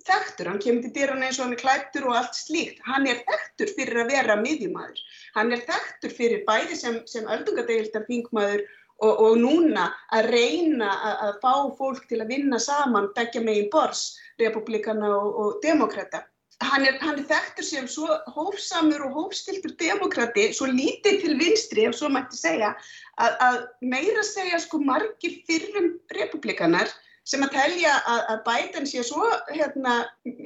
þekktur, 0.05 0.49
hann 0.51 0.61
kemur 0.61 0.85
til 0.85 0.93
dyrana 0.95 1.27
eins 1.27 1.39
og 1.39 1.47
hann 1.47 1.55
er 1.55 1.61
klættur 1.61 2.07
og 2.09 2.17
allt 2.19 2.37
slíkt, 2.37 2.81
hann 2.85 3.07
er 3.09 3.21
þekktur 3.25 3.71
fyrir 3.77 4.01
að 4.03 4.11
vera 4.11 4.35
miðjumæður, 4.41 4.99
hann 5.37 5.53
er 5.55 5.63
þekktur 5.65 6.13
fyrir 6.17 6.43
bæði 6.47 6.79
sem, 6.79 6.99
sem 7.09 7.29
öldungadeildar 7.31 8.05
þingmaður 8.09 8.65
og, 8.99 9.13
og 9.13 9.39
núna 9.39 9.87
að 10.13 10.29
reyna 10.35 10.91
að, 10.93 11.15
að 11.25 11.39
fá 11.41 11.53
fólk 11.79 12.05
til 12.11 12.21
að 12.21 12.35
vinna 12.35 12.59
saman 12.61 13.09
begja 13.15 13.43
megin 13.43 13.71
bors, 13.73 14.11
republikana 14.41 15.09
og, 15.15 15.39
og 15.41 15.59
demokrata 15.63 16.25
hann 16.63 16.85
er, 16.87 16.99
hann 17.01 17.19
er 17.19 17.27
þekktur 17.29 17.67
sem 17.67 17.87
svo 17.91 18.07
hófsamur 18.35 19.07
og 19.07 19.17
hófstiltur 19.19 19.75
demokrati, 19.79 20.49
svo 20.53 20.69
lítið 20.71 21.23
til 21.23 21.33
vinstri 21.39 21.87
ef 21.89 21.97
svo 21.97 22.11
mætti 22.13 22.39
segja, 22.39 22.75
að, 23.19 23.41
að 23.47 23.57
meira 23.81 24.23
segja 24.23 24.61
sko 24.63 24.79
margir 24.83 25.41
fyrrum 25.47 25.95
republikanar 26.15 26.91
sem 27.25 27.41
að 27.41 27.55
telja 27.55 27.91
að, 28.05 28.19
að 28.31 28.41
Biden 28.45 28.87
sé 28.87 29.01
svo 29.05 29.25
hérna, 29.49 29.95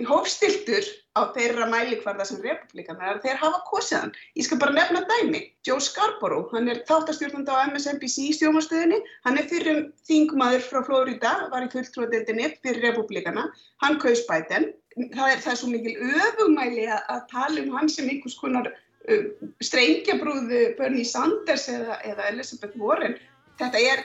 hófstiltur 0.08 0.86
á 1.20 1.28
þeirra 1.36 1.68
mælikvarða 1.68 2.26
sem 2.30 2.40
republikanar 2.40 3.18
að 3.18 3.26
þeir 3.26 3.42
hafa 3.42 3.60
kosiðan. 3.68 4.14
Ég 4.40 4.48
skal 4.48 4.62
bara 4.62 4.78
nefna 4.78 5.04
dæmi. 5.10 5.42
Joe 5.68 5.84
Scarborough, 5.84 6.48
hann 6.56 6.72
er 6.72 6.80
þáttastjórnandi 6.88 7.52
á 7.52 7.68
MSNBC 7.68 8.30
stjómastöðinni, 8.38 9.02
hann 9.28 9.42
er 9.42 9.50
fyrir 9.52 9.82
þingmaður 10.08 10.64
frá 10.70 10.86
Florida, 10.88 11.34
var 11.52 11.68
í 11.68 11.72
fulltrúadeildinni 11.74 12.54
fyrir 12.64 12.88
republikana, 12.88 13.50
hann 13.84 14.00
kaus 14.00 14.24
Biden. 14.30 14.72
Það 15.00 15.32
er, 15.32 15.42
það 15.44 15.52
er 15.52 15.60
svo 15.62 15.72
mikil 15.72 15.96
öfumæli 16.28 16.86
að, 16.92 17.02
að 17.16 17.26
tala 17.32 17.62
um 17.64 17.76
hann 17.78 17.92
sem 17.92 18.10
einhvers 18.12 18.36
konar 18.40 18.68
uh, 18.68 19.26
strengjabrúðu 19.64 20.64
Bernie 20.80 21.08
Sanders 21.08 21.70
eða, 21.72 22.02
eða 22.04 22.32
Elizabeth 22.34 22.76
Warren. 22.80 23.16
Þetta 23.60 23.80
er 23.80 24.04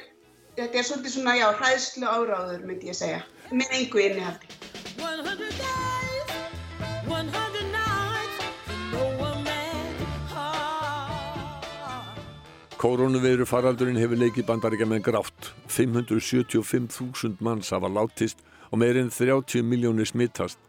þetta 0.55 0.79
er 0.79 0.87
svolítið 0.87 1.17
svona, 1.17 1.35
já, 1.39 1.49
hræðslu 1.59 2.07
áráður, 2.07 2.63
myndi 2.69 2.91
ég 2.91 2.99
segja, 2.99 3.23
með 3.51 3.75
einhver 3.79 4.07
innihaldi. 4.09 4.53
Koronaviru 12.85 13.47
faraldurinn 13.49 13.97
hefur 13.97 14.19
leikið 14.21 14.45
bandaríkja 14.51 14.87
með 14.91 15.07
grátt. 15.07 15.47
575.000 15.73 17.41
manns 17.41 17.73
hafa 17.73 17.89
látist 17.89 18.43
og 18.69 18.83
meirinn 18.83 19.09
30 19.09 19.65
miljónir 19.65 20.11
smittast. 20.11 20.61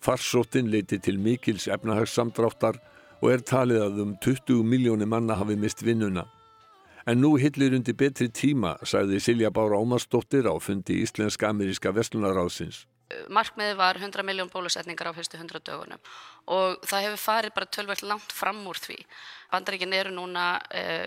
Farsóttin 0.00 0.70
leiti 0.72 0.96
til 0.98 1.18
mikils 1.20 1.66
efnahagssamdráttar 1.68 2.78
og 3.20 3.32
er 3.34 3.42
talið 3.44 3.82
að 3.84 3.98
um 4.06 4.14
20 4.24 4.62
miljónir 4.64 5.08
manna 5.08 5.36
hafi 5.36 5.58
mist 5.60 5.84
vinnuna. 5.84 6.24
En 7.08 7.20
nú 7.20 7.34
hillir 7.40 7.74
undir 7.76 7.96
betri 7.96 8.30
tíma, 8.32 8.76
sagði 8.84 9.20
Silja 9.20 9.50
Bára 9.52 9.76
Ómarsdóttir 9.80 10.48
á 10.48 10.56
fundi 10.60 11.00
Íslensk-Ameríska 11.04 11.92
Vestlunaráðsins. 11.96 12.86
Markmiðið 13.28 13.76
var 13.76 13.98
100 13.98 14.24
miljón 14.24 14.50
bólusetningar 14.52 15.10
á 15.10 15.16
fyrstu 15.16 15.36
100 15.36 15.64
dögunum 15.66 15.98
og 16.54 16.78
það 16.86 17.08
hefur 17.08 17.22
farið 17.24 17.56
bara 17.56 17.72
tölvægt 17.74 18.04
langt 18.06 18.32
fram 18.32 18.60
úr 18.70 18.78
því. 18.78 19.00
Bandaríkin 19.50 19.96
eru 19.96 20.14
núna 20.14 20.60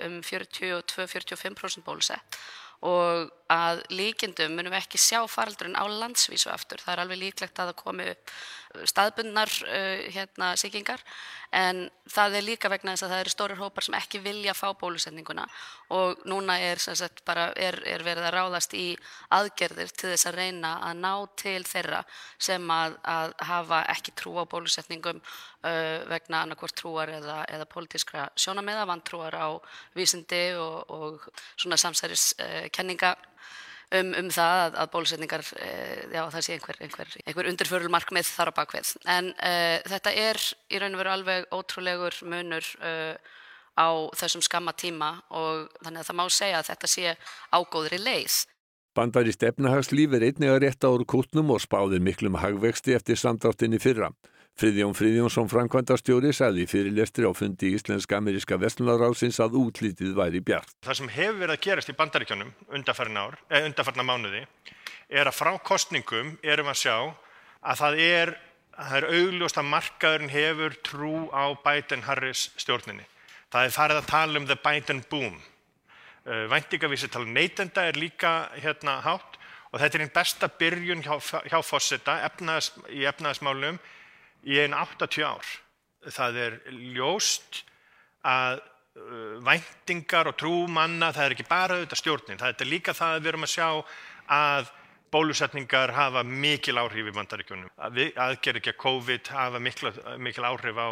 um 0.06 0.20
42-45% 0.22 1.86
bólusett 1.88 2.44
og 2.84 3.30
að 3.52 3.82
líkindum 3.96 4.58
munum 4.58 4.74
við 4.74 4.82
ekki 4.82 5.00
sjá 5.00 5.22
faraldurinn 5.32 5.80
á 5.80 5.88
landsvísu 5.88 6.52
aftur. 6.52 6.82
Það 6.84 6.94
er 6.94 7.02
alveg 7.04 7.22
líklegt 7.22 7.62
að 7.62 7.72
það 7.72 7.80
komi 7.80 8.08
upp 8.12 8.34
staðbundnar 8.90 9.52
uh, 9.68 10.04
hérna, 10.14 10.54
síkingar 10.60 11.02
en 11.54 11.84
það 12.10 12.38
er 12.40 12.46
líka 12.48 12.70
vegna 12.72 12.96
þess 12.96 13.06
að 13.06 13.12
það 13.14 13.24
eru 13.24 13.34
stórir 13.34 13.60
hópar 13.62 13.86
sem 13.86 13.98
ekki 13.98 14.22
vilja 14.24 14.56
fá 14.58 14.72
bólusetninguna 14.80 15.46
og 15.94 16.24
núna 16.30 16.58
er, 16.66 16.82
sagt, 16.82 17.22
er, 17.30 17.78
er 17.86 18.06
verið 18.06 18.28
að 18.28 18.34
ráðast 18.38 18.74
í 18.78 18.88
aðgerðir 19.38 19.94
til 19.94 20.10
þess 20.14 20.30
að 20.32 20.40
reyna 20.40 20.74
að 20.90 21.02
ná 21.04 21.12
til 21.40 21.62
þeirra 21.70 22.02
sem 22.42 22.74
að, 22.74 22.98
að 23.16 23.36
hafa 23.52 23.84
ekki 23.94 24.16
trú 24.18 24.36
á 24.42 24.50
bólusetningum 24.50 25.22
uh, 25.22 26.00
vegna 26.10 26.42
annarkvort 26.42 26.78
trúar 26.80 27.14
eða, 27.14 27.44
eða 27.54 27.70
pólitískra 27.70 28.28
sjónameða, 28.34 28.88
vantrúar 28.90 29.38
á 29.38 29.48
vísindi 29.98 30.46
og, 30.58 30.90
og 30.90 31.30
svona 31.56 31.78
samsæris 31.78 32.34
uh, 32.40 32.66
um, 34.00 34.10
um 34.20 34.32
það 34.34 34.64
að, 34.64 34.80
að 34.82 34.92
bólusetningar, 34.96 35.46
uh, 35.60 36.02
já 36.14 36.22
það 36.36 36.46
sé 36.46 36.58
einhver, 36.58 36.82
einhver, 36.86 37.14
einhver 37.24 37.52
undirförulmarkmið 37.52 38.32
þar 38.32 38.52
á 38.52 38.58
bakvið. 38.60 38.96
En 39.14 39.32
uh, 39.34 39.78
þetta 39.94 40.16
er 40.24 40.42
í 40.70 40.82
raun 40.82 40.98
og 40.98 41.04
veru 41.04 41.14
alveg 41.14 41.48
ótrúlegur 41.54 42.20
munur 42.30 42.70
uh, 42.82 43.14
á 43.74 43.88
þessum 44.18 44.44
skamma 44.46 44.74
tíma 44.78 45.16
og 45.34 45.70
þannig 45.82 46.04
að 46.04 46.10
það 46.10 46.20
má 46.20 46.26
segja 46.30 46.60
að 46.60 46.70
þetta 46.72 46.92
sé 46.92 47.16
ágóðri 47.54 48.02
leið. 48.02 48.42
Bandarist 48.94 49.42
efnahagslíf 49.42 50.14
er 50.14 50.28
einnig 50.28 50.52
að 50.54 50.60
rétta 50.68 50.92
úr 50.94 51.02
kútnum 51.10 51.56
og 51.56 51.64
spáðir 51.64 52.04
miklum 52.06 52.38
hagvexti 52.38 52.94
eftir 52.94 53.18
samdráttinni 53.18 53.80
fyrra. 53.82 54.12
Friðjón 54.54 54.94
Friðjónsson 54.94 55.48
Frankvæntarstjóri 55.50 56.30
sagði 56.38 56.68
í 56.68 56.70
fyrirlestri 56.70 57.26
á 57.26 57.34
fundi 57.34 57.72
Íslensk-Ameríska 57.74 58.60
Vestlunaráðsins 58.62 59.40
að 59.42 59.56
útlítið 59.58 60.12
væri 60.14 60.44
bjart. 60.46 60.76
Það 60.86 61.00
sem 61.00 61.10
hefur 61.16 61.40
verið 61.40 61.54
að 61.56 61.64
gerast 61.66 61.90
í 61.90 61.96
bandaríkjónum 61.98 62.52
eh, 62.54 63.64
undarfarna 63.66 64.06
mánuði 64.06 64.44
er 65.10 65.30
að 65.30 65.40
frá 65.40 65.52
kostningum 65.66 66.36
erum 66.46 66.70
að 66.70 66.84
sjá 66.84 66.98
að 67.66 67.80
það 67.82 67.98
er, 68.04 68.34
það 68.78 69.00
er 69.00 69.08
augljóst 69.18 69.58
að 69.58 69.72
markaðurinn 69.72 70.34
hefur 70.36 70.78
trú 70.86 71.16
á 71.34 71.44
Biden-Harris 71.66 72.46
stjórninni. 72.62 73.08
Það 73.50 73.66
er 73.66 73.76
farið 73.80 74.02
að 74.04 74.12
tala 74.14 74.42
um 74.42 74.48
the 74.50 74.60
Biden 74.62 75.02
boom. 75.10 75.42
Væntingavísitala 76.54 77.26
neytenda 77.26 77.88
er 77.90 77.98
líka 77.98 78.52
hérna 78.54 79.00
hátt 79.02 79.42
og 79.74 79.82
þetta 79.82 79.98
er 79.98 80.06
einn 80.06 80.14
besta 80.14 80.48
byrjun 80.62 81.02
hjá, 81.04 81.18
hjá 81.50 81.60
fósita 81.66 82.20
í 82.94 83.04
efnaðasmálum 83.10 83.82
í 84.48 84.60
einu 84.60 84.78
80 84.80 85.26
ár. 85.28 85.50
Það 86.04 86.40
er 86.46 86.60
ljóst 86.96 87.64
að 88.28 88.60
uh, 88.60 89.40
væntingar 89.44 90.32
og 90.32 90.38
trúmanna, 90.40 91.12
það 91.16 91.26
er 91.26 91.36
ekki 91.38 91.50
bara 91.50 91.80
auðvitað 91.80 92.02
stjórnin, 92.02 92.40
það 92.42 92.64
er 92.66 92.72
líka 92.72 92.96
það 92.98 93.18
að 93.18 93.22
við 93.22 93.34
erum 93.34 93.48
að 93.48 93.54
sjá 93.56 93.68
að 94.34 94.72
bólusetningar 95.14 95.94
hafa 95.94 96.24
mikil 96.26 96.80
áhrif 96.82 97.10
í 97.10 97.16
bandaríkjunum. 97.16 97.74
Að 97.78 98.00
aðgerð 98.18 98.62
ekki 98.62 98.74
að 98.74 98.80
COVID 98.82 99.34
hafa 99.36 99.62
mikil, 99.62 99.92
mikil 100.18 100.48
áhrif 100.48 100.80
á, 100.80 100.90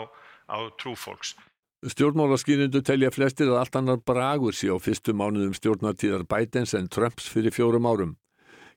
á 0.52 0.58
trúfólks. 0.78 1.34
Stjórnmálaskýrindu 1.82 2.84
telja 2.86 3.10
flestir 3.10 3.50
að 3.50 3.64
allt 3.64 3.78
annar 3.80 4.02
bragur 4.06 4.54
sé 4.54 4.70
á 4.70 4.78
fyrstu 4.78 5.16
mánuðum 5.18 5.56
stjórnatíðar 5.58 6.28
Bidens 6.30 6.76
en 6.78 6.92
Trumps 6.94 7.26
fyrir 7.26 7.56
fjórum 7.56 7.90
árum. 7.90 8.12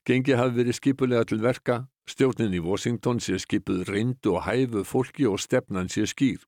Gengi 0.05 0.37
hafi 0.37 0.59
verið 0.59 0.77
skipulega 0.77 1.25
til 1.25 1.41
verka, 1.41 1.87
stjórnin 2.09 2.53
í 2.53 2.61
Washington 2.61 3.23
sé 3.25 3.39
skipuð 3.41 3.87
reyndu 3.89 4.35
og 4.37 4.45
hæfu 4.45 4.85
fólki 4.85 5.25
og 5.29 5.41
stefnan 5.41 5.89
sé 5.89 6.05
skýr. 6.11 6.43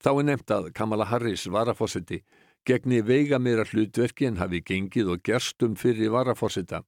Þá 0.00 0.10
er 0.12 0.26
nefnt 0.30 0.52
að 0.56 0.72
Kamala 0.76 1.04
Harris 1.10 1.44
varafósiti 1.46 2.22
gegni 2.66 2.98
veiga 3.06 3.38
meira 3.38 3.64
hlutverki 3.64 4.26
en 4.26 4.40
hafi 4.40 4.60
gengið 4.66 5.12
og 5.14 5.22
gerstum 5.26 5.76
fyrir 5.78 6.10
varafósita. 6.14 6.82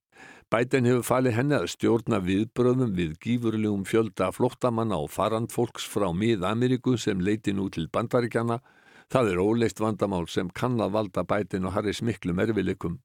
Biden 0.51 0.87
hefur 0.89 1.05
falið 1.07 1.37
henni 1.37 1.55
að 1.55 1.69
stjórna 1.73 2.19
viðbröðum 2.25 2.95
við 2.97 3.15
gífurlegum 3.23 3.85
fjölda 3.87 4.31
flóttamanna 4.35 4.99
og 4.99 5.11
farandfólks 5.13 5.87
frá 5.87 6.09
mið-Ameríku 6.11 6.97
sem 6.99 7.21
leiti 7.23 7.53
nú 7.55 7.69
til 7.71 7.87
bandaríkjana. 7.93 8.59
Það 9.09 9.31
er 9.31 9.43
óleist 9.45 9.79
vandamál 9.79 10.27
sem 10.27 10.49
kann 10.49 10.81
að 10.83 10.97
valda 10.97 11.23
Biden 11.23 11.69
og 11.69 11.77
Harris 11.77 12.03
miklum 12.03 12.43
erfileikum. 12.43 12.99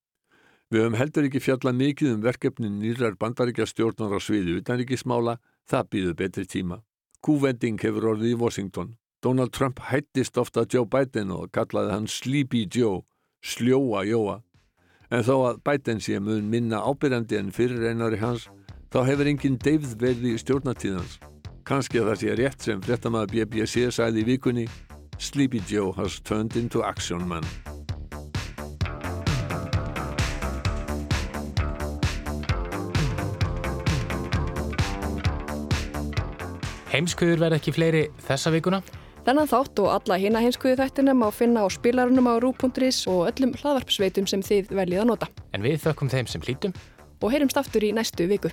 Við 0.74 0.82
höfum 0.82 0.96
heldur 0.98 1.26
ekki 1.28 1.38
fjallað 1.38 1.76
mikið 1.78 2.08
um 2.10 2.22
verkefnin 2.24 2.78
nýrar 2.82 3.12
bandaríkja 3.14 3.62
stjórnar 3.70 4.10
á 4.10 4.18
sviði 4.18 4.56
utanríkismála, 4.58 5.36
það 5.70 5.84
býður 5.92 6.14
betri 6.18 6.42
tíma. 6.50 6.78
Kúvending 7.22 7.78
hefur 7.78 8.08
orðið 8.10 8.32
í 8.32 8.38
Washington. 8.40 8.88
Donald 9.22 9.52
Trump 9.54 9.78
hættist 9.92 10.34
ofta 10.34 10.64
Joe 10.66 10.88
Biden 10.90 11.30
og 11.30 11.52
kallaði 11.54 11.92
hann 11.94 12.08
Sleepy 12.10 12.64
Joe, 12.66 13.04
sljóa 13.38 14.02
Jóa. 14.08 14.40
En 15.14 15.22
þó 15.22 15.36
að 15.52 15.60
Biden 15.68 16.02
sé 16.02 16.18
mun 16.18 16.50
minna 16.50 16.82
ábyrjandi 16.82 17.38
en 17.38 17.54
fyrir 17.54 17.86
einari 17.92 18.18
hans, 18.18 18.48
þá 18.90 19.04
hefur 19.06 19.30
enginn 19.30 19.60
deyfð 19.62 19.94
verði 20.00 20.34
í 20.34 20.40
stjórnatíðans. 20.42 21.20
Kanski 21.62 22.02
að 22.02 22.10
það 22.10 22.18
sé 22.24 22.34
rétt 22.40 22.66
sem 22.66 22.82
fréttamaður 22.82 23.30
BBC 23.36 23.86
sæði 23.94 24.26
í 24.26 24.28
vikunni, 24.32 24.66
Sleepy 25.22 25.62
Joe 25.70 25.94
has 25.94 26.18
turned 26.18 26.58
into 26.58 26.82
action 26.82 27.22
man. 27.30 27.46
Heimskuður 36.94 37.40
verð 37.42 37.56
ekki 37.56 37.72
fleiri 37.74 38.00
þessa 38.22 38.52
vikuna. 38.54 38.78
Þennan 39.26 39.48
þátt 39.50 39.80
og 39.82 39.88
alla 39.90 40.18
hina 40.20 40.38
heimskuðu 40.44 40.76
þættina 40.78 41.14
má 41.18 41.24
finna 41.34 41.64
á 41.64 41.68
spilarunum 41.72 42.28
á 42.30 42.38
rú.is 42.38 43.00
og 43.10 43.24
öllum 43.32 43.56
hlaðvarpsveitum 43.58 44.28
sem 44.30 44.44
þið 44.46 44.70
veljið 44.78 45.02
að 45.02 45.08
nota. 45.10 45.28
En 45.50 45.64
við 45.66 45.80
þökkum 45.82 46.12
þeim 46.12 46.30
sem 46.30 46.44
hlítum. 46.46 46.76
Og 47.18 47.34
heyrumst 47.34 47.58
aftur 47.58 47.82
í 47.82 47.90
næstu 47.96 48.28
viku. 48.30 48.52